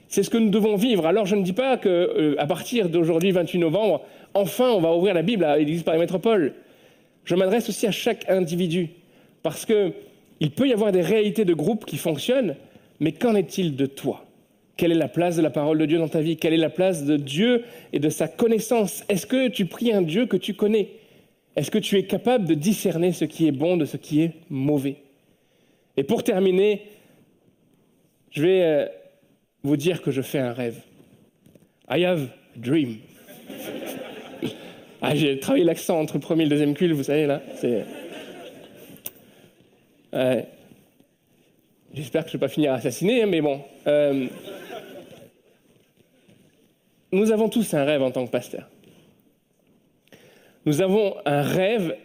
[0.08, 1.06] C'est ce que nous devons vivre.
[1.06, 4.02] Alors je ne dis pas que euh, à partir d'aujourd'hui 28 novembre,
[4.34, 6.54] enfin on va ouvrir la Bible à l'Église Paris Métropole.
[7.24, 8.90] Je m'adresse aussi à chaque individu
[9.42, 9.92] parce que
[10.40, 12.54] il peut y avoir des réalités de groupe qui fonctionnent,
[13.00, 14.24] mais qu'en est-il de toi?
[14.76, 16.36] Quelle est la place de la parole de Dieu dans ta vie?
[16.36, 19.02] Quelle est la place de Dieu et de sa connaissance?
[19.08, 20.90] Est-ce que tu pries un Dieu que tu connais?
[21.58, 24.34] Est-ce que tu es capable de discerner ce qui est bon de ce qui est
[24.48, 24.98] mauvais?
[25.96, 26.82] Et pour terminer,
[28.30, 28.86] je vais euh,
[29.64, 30.80] vous dire que je fais un rêve.
[31.90, 32.98] I have a dream.
[35.02, 37.42] Ah, j'ai travaillé l'accent entre le premier et deuxième culte, vous savez, là.
[40.12, 40.46] Ouais.
[41.92, 43.60] J'espère que je ne vais pas finir assassiné, hein, mais bon.
[43.88, 44.28] Euh,
[47.10, 48.68] Nous avons tous un rêve en tant que pasteur.
[50.68, 51.96] Nous avons un rêve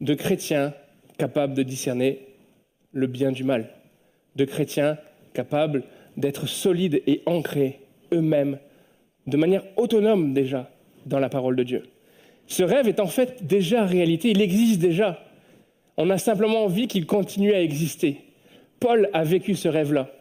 [0.00, 0.72] de chrétiens
[1.18, 2.20] capables de discerner
[2.92, 3.68] le bien du mal,
[4.36, 4.96] de chrétiens
[5.32, 5.82] capables
[6.16, 7.80] d'être solides et ancrés
[8.12, 8.60] eux-mêmes,
[9.26, 10.70] de manière autonome déjà,
[11.06, 11.82] dans la parole de Dieu.
[12.46, 15.24] Ce rêve est en fait déjà réalité, il existe déjà.
[15.96, 18.18] On a simplement envie qu'il continue à exister.
[18.78, 20.12] Paul a vécu ce rêve-là.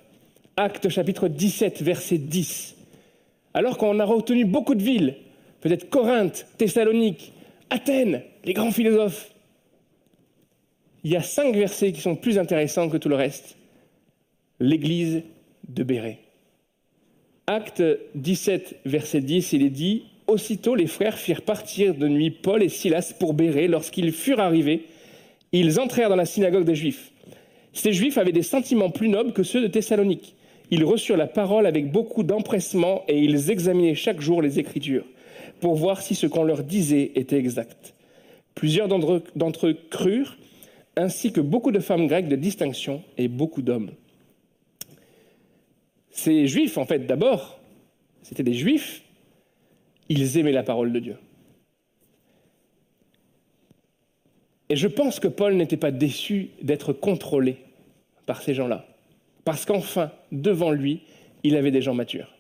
[0.57, 2.77] Acte chapitre 17, verset 10.
[3.53, 5.17] Alors qu'on a retenu beaucoup de villes,
[5.61, 7.32] peut-être Corinthe, Thessalonique,
[7.74, 9.34] Athènes, les grands philosophes,
[11.04, 13.58] il y a cinq versets qui sont plus intéressants que tout le reste.
[14.60, 15.24] L'église
[15.68, 16.20] de Bérée.
[17.48, 17.82] Acte
[18.14, 22.70] 17, verset 10, il est dit Aussitôt les frères firent partir de nuit Paul et
[22.70, 23.68] Silas pour Bérée.
[23.68, 24.86] Lorsqu'ils furent arrivés,
[25.52, 27.12] ils entrèrent dans la synagogue des Juifs.
[27.74, 30.36] Ces Juifs avaient des sentiments plus nobles que ceux de Thessalonique.
[30.70, 35.06] Ils reçurent la parole avec beaucoup d'empressement et ils examinaient chaque jour les Écritures
[35.64, 37.94] pour voir si ce qu'on leur disait était exact.
[38.53, 40.35] Plusieurs d'entre eux, crurent,
[40.98, 43.91] ainsi que beaucoup de femmes grecques de distinction et beaucoup d'hommes.
[46.10, 47.61] Ces Juifs, en fait, d'abord,
[48.23, 49.03] c'était des Juifs,
[50.10, 51.15] ils aimaient la parole de Dieu.
[54.68, 57.56] Et je pense que Paul n'était pas déçu d'être contrôlé
[58.26, 58.85] par ces gens-là.
[59.45, 61.03] Parce qu'enfin, devant lui,
[61.44, 62.34] il avait des gens matures.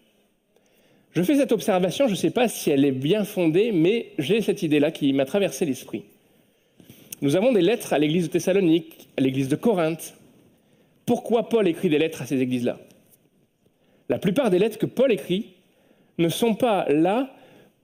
[1.13, 4.41] Je fais cette observation, je ne sais pas si elle est bien fondée, mais j'ai
[4.41, 6.03] cette idée-là qui m'a traversé l'esprit.
[7.21, 10.15] Nous avons des lettres à l'église de Thessalonique, à l'église de Corinthe.
[11.05, 12.79] Pourquoi Paul écrit des lettres à ces églises-là?
[14.09, 15.53] La plupart des lettres que Paul écrit
[16.17, 17.31] ne sont pas là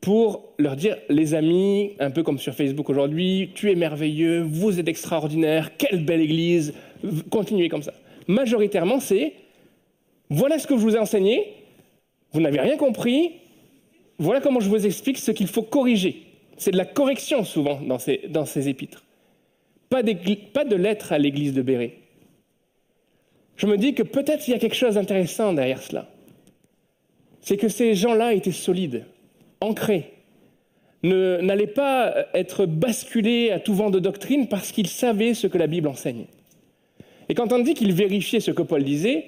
[0.01, 4.80] pour leur dire, les amis, un peu comme sur Facebook aujourd'hui, tu es merveilleux, vous
[4.80, 6.73] êtes extraordinaire, quelle belle église,
[7.30, 7.93] continuez comme ça.
[8.27, 9.34] Majoritairement, c'est,
[10.30, 11.59] voilà ce que je vous ai enseigné,
[12.31, 13.34] vous n'avez rien compris,
[14.18, 16.23] voilà comment je vous explique ce qu'il faut corriger.
[16.57, 19.03] C'est de la correction souvent dans ces, épîtres.
[19.89, 20.01] Pas,
[20.53, 21.99] pas de lettres à l'église de Bérée.
[23.56, 26.10] Je me dis que peut-être il y a quelque chose d'intéressant derrière cela.
[27.41, 29.06] C'est que ces gens-là étaient solides,
[29.61, 30.14] ancrés,
[31.03, 35.68] n'allaient pas être basculés à tout vent de doctrine parce qu'ils savaient ce que la
[35.68, 36.26] Bible enseigne.
[37.30, 39.27] Et quand on dit qu'ils vérifiaient ce que Paul disait,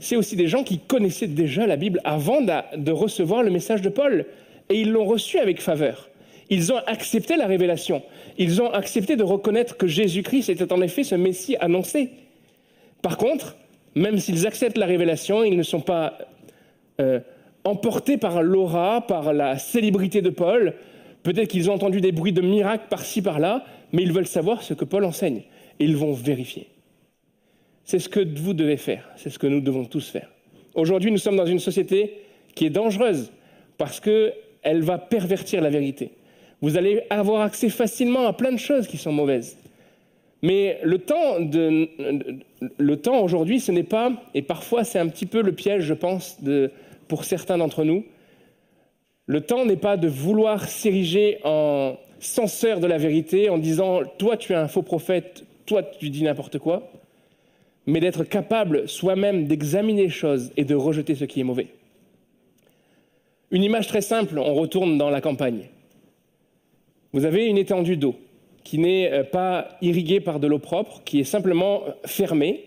[0.00, 3.88] c'est aussi des gens qui connaissaient déjà la Bible avant de recevoir le message de
[3.88, 4.26] Paul.
[4.68, 6.08] Et ils l'ont reçu avec faveur.
[6.48, 8.02] Ils ont accepté la révélation.
[8.38, 12.10] Ils ont accepté de reconnaître que Jésus-Christ était en effet ce Messie annoncé.
[13.02, 13.56] Par contre,
[13.94, 16.18] même s'ils acceptent la révélation, ils ne sont pas
[17.00, 17.20] euh,
[17.64, 20.74] emportés par l'aura, par la célébrité de Paul.
[21.22, 24.74] Peut-être qu'ils ont entendu des bruits de miracles par-ci, par-là, mais ils veulent savoir ce
[24.74, 25.42] que Paul enseigne.
[25.78, 26.68] Et ils vont vérifier.
[27.90, 30.30] C'est ce que vous devez faire, c'est ce que nous devons tous faire.
[30.76, 32.18] Aujourd'hui, nous sommes dans une société
[32.54, 33.32] qui est dangereuse
[33.78, 36.12] parce qu'elle va pervertir la vérité.
[36.60, 39.58] Vous allez avoir accès facilement à plein de choses qui sont mauvaises.
[40.40, 41.34] Mais le temps,
[43.24, 46.38] aujourd'hui, ce n'est pas, et parfois c'est un petit peu le piège, je pense,
[47.08, 48.04] pour certains d'entre nous,
[49.26, 54.36] le temps n'est pas de vouloir s'ériger en censeur de la vérité en disant toi
[54.36, 56.88] tu es un faux prophète, toi tu dis n'importe quoi
[57.86, 61.68] mais d'être capable soi-même d'examiner les choses et de rejeter ce qui est mauvais.
[63.50, 65.68] Une image très simple, on retourne dans la campagne.
[67.12, 68.14] Vous avez une étendue d'eau
[68.62, 72.64] qui n'est pas irriguée par de l'eau propre, qui est simplement fermée.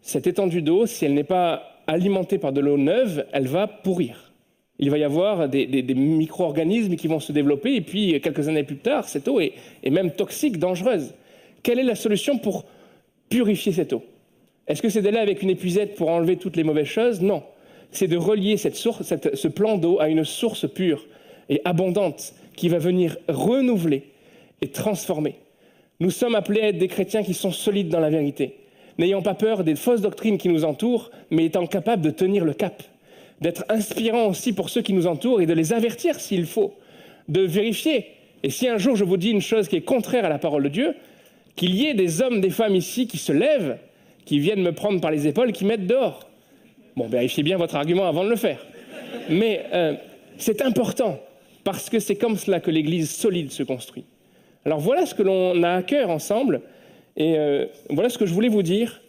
[0.00, 4.32] Cette étendue d'eau, si elle n'est pas alimentée par de l'eau neuve, elle va pourrir.
[4.78, 8.76] Il va y avoir des, micro-organismes qui vont se développer, et puis quelques années plus
[8.76, 9.54] tard, cette eau est
[9.90, 11.14] même toxique, dangereuse.
[11.62, 12.64] Quelle est la solution pour
[13.32, 14.04] purifier cette eau
[14.68, 17.22] Est-ce que c'est d'aller avec une épuisette pour enlever toutes les mauvaises choses?
[17.22, 17.42] Non.
[17.90, 19.02] C'est de relier cette source,
[19.34, 21.06] ce plan d'eau à une source pure
[21.48, 24.04] et abondante qui va venir renouveler
[24.60, 25.36] et transformer.
[26.00, 28.56] Nous sommes appelés à être des chrétiens qui sont solides dans la vérité,
[28.98, 32.52] n'ayant pas peur des fausses doctrines qui nous entourent, mais étant capables de tenir le
[32.52, 32.82] cap,
[33.40, 36.74] d'être inspirants aussi pour ceux qui nous entourent et de les avertir s'il faut,
[37.28, 38.06] de vérifier.
[38.42, 40.64] Et si un jour je vous dis une chose qui est contraire à la parole
[40.64, 40.94] de Dieu,
[41.56, 43.78] qu'il y ait des hommes, des femmes ici qui se lèvent,
[44.24, 46.28] qui viennent me prendre par les épaules, qui mettent dehors.
[46.96, 48.64] Bon, vérifiez bien votre argument avant de le faire.
[49.28, 49.94] Mais euh,
[50.38, 51.20] c'est important,
[51.64, 54.04] parce que c'est comme cela que l'Église solide se construit.
[54.64, 56.62] Alors voilà ce que l'on a à cœur ensemble,
[57.16, 59.00] et euh, voilà ce que je voulais vous dire.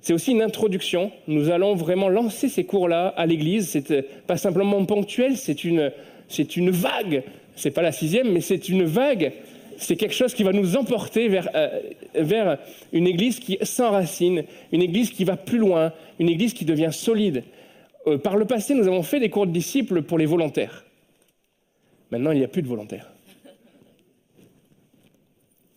[0.00, 1.10] C'est aussi une introduction.
[1.26, 3.68] Nous allons vraiment lancer ces cours-là à l'Église.
[3.68, 5.92] C'est euh, pas simplement ponctuel, c'est une,
[6.28, 7.24] c'est une vague.
[7.56, 9.32] C'est pas la sixième, mais c'est une vague.
[9.78, 11.80] C'est quelque chose qui va nous emporter vers, euh,
[12.14, 12.58] vers
[12.92, 17.44] une Église qui s'enracine, une Église qui va plus loin, une Église qui devient solide.
[18.08, 20.84] Euh, par le passé, nous avons fait des cours de disciples pour les volontaires.
[22.10, 23.08] Maintenant, il n'y a plus de volontaires.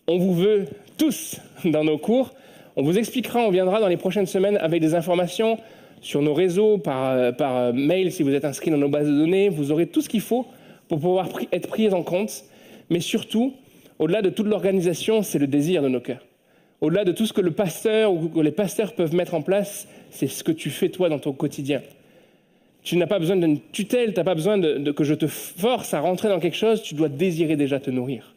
[0.08, 0.66] On vous veut
[0.98, 2.34] tous dans nos cours.
[2.76, 5.60] On vous expliquera, on viendra dans les prochaines semaines avec des informations
[6.02, 9.50] sur nos réseaux, par, par mail si vous êtes inscrit dans nos bases de données.
[9.50, 10.48] Vous aurez tout ce qu'il faut
[10.88, 12.46] pour pouvoir être pris en compte.
[12.90, 13.54] Mais surtout,
[14.02, 16.26] au-delà de toute l'organisation, c'est le désir de nos cœurs.
[16.82, 19.88] Au-delà de tout ce que le pasteur ou que les pasteurs peuvent mettre en place,
[20.10, 21.84] c'est ce que tu fais toi dans ton quotidien.
[22.82, 26.00] Tu n'as pas besoin d'une tutelle, tu n'as pas besoin que je te force à
[26.00, 28.34] rentrer dans quelque chose, tu dois désirer déjà te nourrir.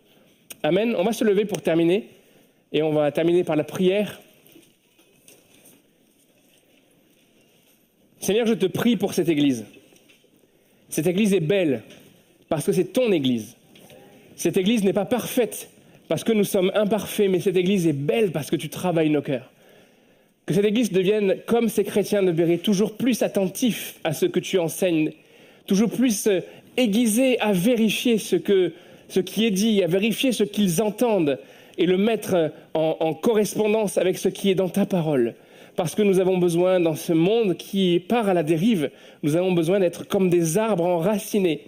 [0.62, 0.94] Amen.
[0.98, 2.10] On va se lever pour terminer
[2.70, 4.20] et on va terminer par la prière.
[8.20, 9.64] Seigneur, je te prie pour cette Église.
[10.90, 11.82] Cette Église est belle
[12.50, 13.56] parce que c'est ton Église.
[14.36, 15.70] Cette Église n'est pas parfaite
[16.08, 19.22] parce que nous sommes imparfaits, mais cette Église est belle parce que tu travailles nos
[19.22, 19.50] cœurs.
[20.46, 24.40] Que cette Église devienne, comme ces chrétiens de Béret, toujours plus attentifs à ce que
[24.40, 25.12] tu enseignes,
[25.66, 26.28] toujours plus
[26.76, 28.72] aiguisés à vérifier ce, que,
[29.08, 31.38] ce qui est dit, à vérifier ce qu'ils entendent
[31.78, 35.34] et le mettre en, en correspondance avec ce qui est dans ta parole
[35.76, 38.90] parce que nous avons besoin, dans ce monde qui part à la dérive,
[39.22, 41.62] nous avons besoin d'être comme des arbres enracinés.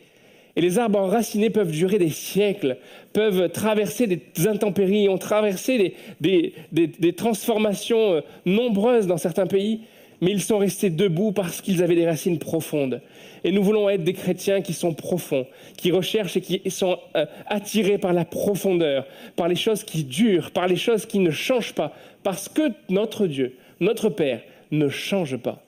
[0.56, 2.78] Et les arbres enracinés peuvent durer des siècles,
[3.12, 9.82] peuvent traverser des intempéries, ont traversé des, des, transformations euh, nombreuses dans certains pays,
[10.22, 13.02] mais ils sont restés debout parce qu'ils avaient des racines profondes.
[13.44, 15.46] Et nous voulons être des chrétiens qui sont profonds,
[15.76, 19.06] qui recherchent et qui sont euh, attirés par la profondeur,
[19.36, 21.92] par les choses qui durent, par les choses qui ne changent pas,
[22.22, 25.62] parce que notre Dieu, notre Père, ne change pas.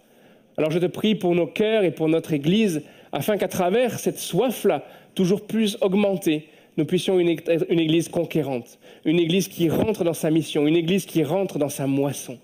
[0.56, 2.82] Alors je te prie pour nos cœurs et pour notre Église,
[3.12, 7.36] afin qu'à travers cette soif-là, toujours plus augmentée, nous puissions une,
[7.68, 11.68] une Église conquérante, une Église qui rentre dans sa mission, une Église qui rentre dans
[11.68, 12.38] sa moisson.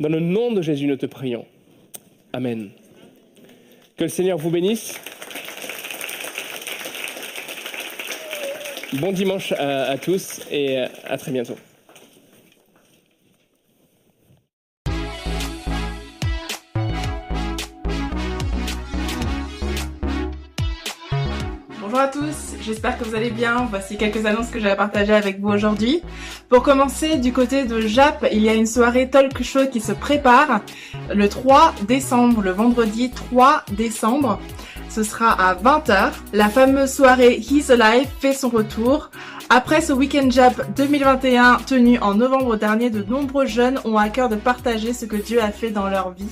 [0.00, 1.44] Dans le nom de Jésus, nous te prions.
[2.32, 2.70] Amen.
[3.96, 4.94] Que le Seigneur vous bénisse.
[8.94, 11.56] Bon dimanche à, à tous et à très bientôt.
[21.94, 23.68] Bonjour à tous, j'espère que vous allez bien.
[23.70, 26.02] Voici quelques annonces que j'avais partagées avec vous aujourd'hui.
[26.48, 29.92] Pour commencer, du côté de Jap, il y a une soirée talk show qui se
[29.92, 30.62] prépare
[31.14, 34.40] le 3 décembre, le vendredi 3 décembre.
[34.88, 36.10] Ce sera à 20h.
[36.32, 39.12] La fameuse soirée He's Alive fait son retour.
[39.48, 44.28] Après ce week-end Jap 2021 tenu en novembre dernier, de nombreux jeunes ont à cœur
[44.28, 46.26] de partager ce que Dieu a fait dans leur vie.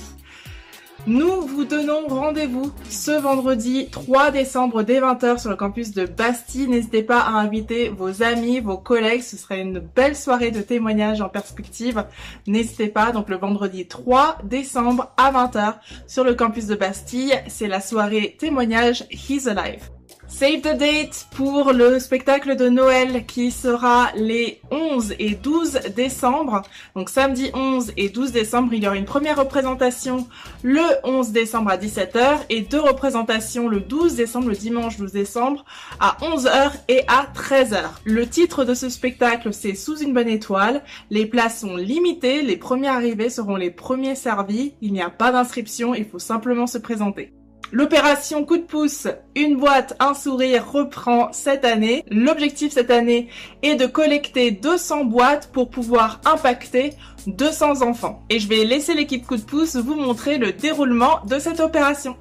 [1.05, 6.69] Nous vous donnons rendez-vous ce vendredi 3 décembre dès 20h sur le campus de Bastille.
[6.69, 9.21] N'hésitez pas à inviter vos amis, vos collègues.
[9.21, 12.05] Ce serait une belle soirée de témoignages en perspective.
[12.47, 13.11] N'hésitez pas.
[13.11, 15.73] Donc le vendredi 3 décembre à 20h
[16.07, 17.33] sur le campus de Bastille.
[17.49, 19.92] C'est la soirée témoignage He's Alive.
[20.33, 26.63] Save the date pour le spectacle de Noël qui sera les 11 et 12 décembre.
[26.95, 30.27] Donc samedi 11 et 12 décembre, il y aura une première représentation
[30.63, 35.65] le 11 décembre à 17h et deux représentations le 12 décembre, le dimanche 12 décembre
[35.99, 37.83] à 11h et à 13h.
[38.03, 40.81] Le titre de ce spectacle c'est Sous une bonne étoile.
[41.11, 44.73] Les places sont limitées, les premiers arrivés seront les premiers servis.
[44.81, 47.33] Il n'y a pas d'inscription, il faut simplement se présenter.
[47.71, 52.03] L'opération coup de pouce, une boîte, un sourire reprend cette année.
[52.11, 53.29] L'objectif cette année
[53.63, 56.93] est de collecter 200 boîtes pour pouvoir impacter
[57.27, 58.23] 200 enfants.
[58.29, 62.15] Et je vais laisser l'équipe coup de pouce vous montrer le déroulement de cette opération.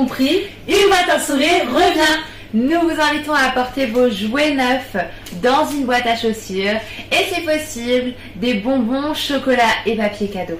[0.00, 2.20] Compris, une boîte à sourire revient.
[2.54, 4.96] Nous vous invitons à apporter vos jouets neufs
[5.42, 6.80] dans une boîte à chaussures
[7.12, 10.58] et si possible des bonbons, chocolat et papier cadeau.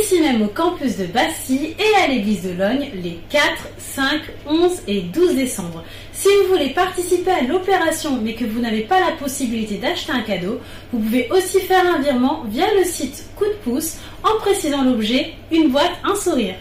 [0.00, 3.42] Ici même au campus de Bassy et à l'église de Logne les 4,
[3.78, 5.82] 5, 11 et 12 décembre.
[6.12, 10.20] Si vous voulez participer à l'opération mais que vous n'avez pas la possibilité d'acheter un
[10.20, 10.60] cadeau,
[10.92, 15.34] vous pouvez aussi faire un virement via le site Coup de pouce en précisant l'objet
[15.50, 16.54] une boîte, un sourire.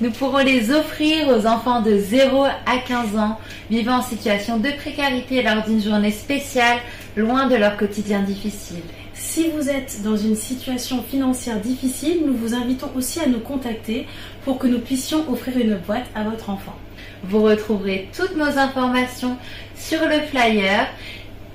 [0.00, 3.38] Nous pourrons les offrir aux enfants de 0 à 15 ans
[3.70, 6.78] vivant en situation de précarité lors d'une journée spéciale
[7.16, 8.80] loin de leur quotidien difficile.
[9.12, 14.06] Si vous êtes dans une situation financière difficile, nous vous invitons aussi à nous contacter
[14.46, 16.76] pour que nous puissions offrir une boîte à votre enfant.
[17.24, 19.36] Vous retrouverez toutes nos informations
[19.76, 20.86] sur le flyer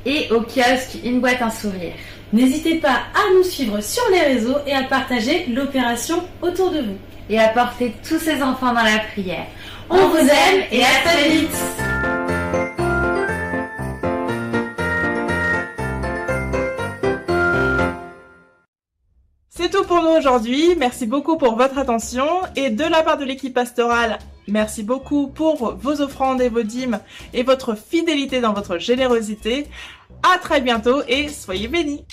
[0.05, 1.93] et au kiosque Une boîte un sourire.
[2.31, 6.97] N'hésitez pas à nous suivre sur les réseaux et à partager l'opération autour de vous.
[7.29, 7.53] Et à
[8.07, 9.47] tous ces enfants dans la prière.
[9.89, 11.49] On vous aime et à très vite
[19.49, 20.75] C'est tout pour nous aujourd'hui.
[20.77, 22.27] Merci beaucoup pour votre attention.
[22.55, 26.99] Et de la part de l'équipe pastorale, merci beaucoup pour vos offrandes et vos dîmes
[27.33, 29.65] et votre fidélité dans votre générosité.
[30.21, 32.05] À très bientôt et soyez bénis.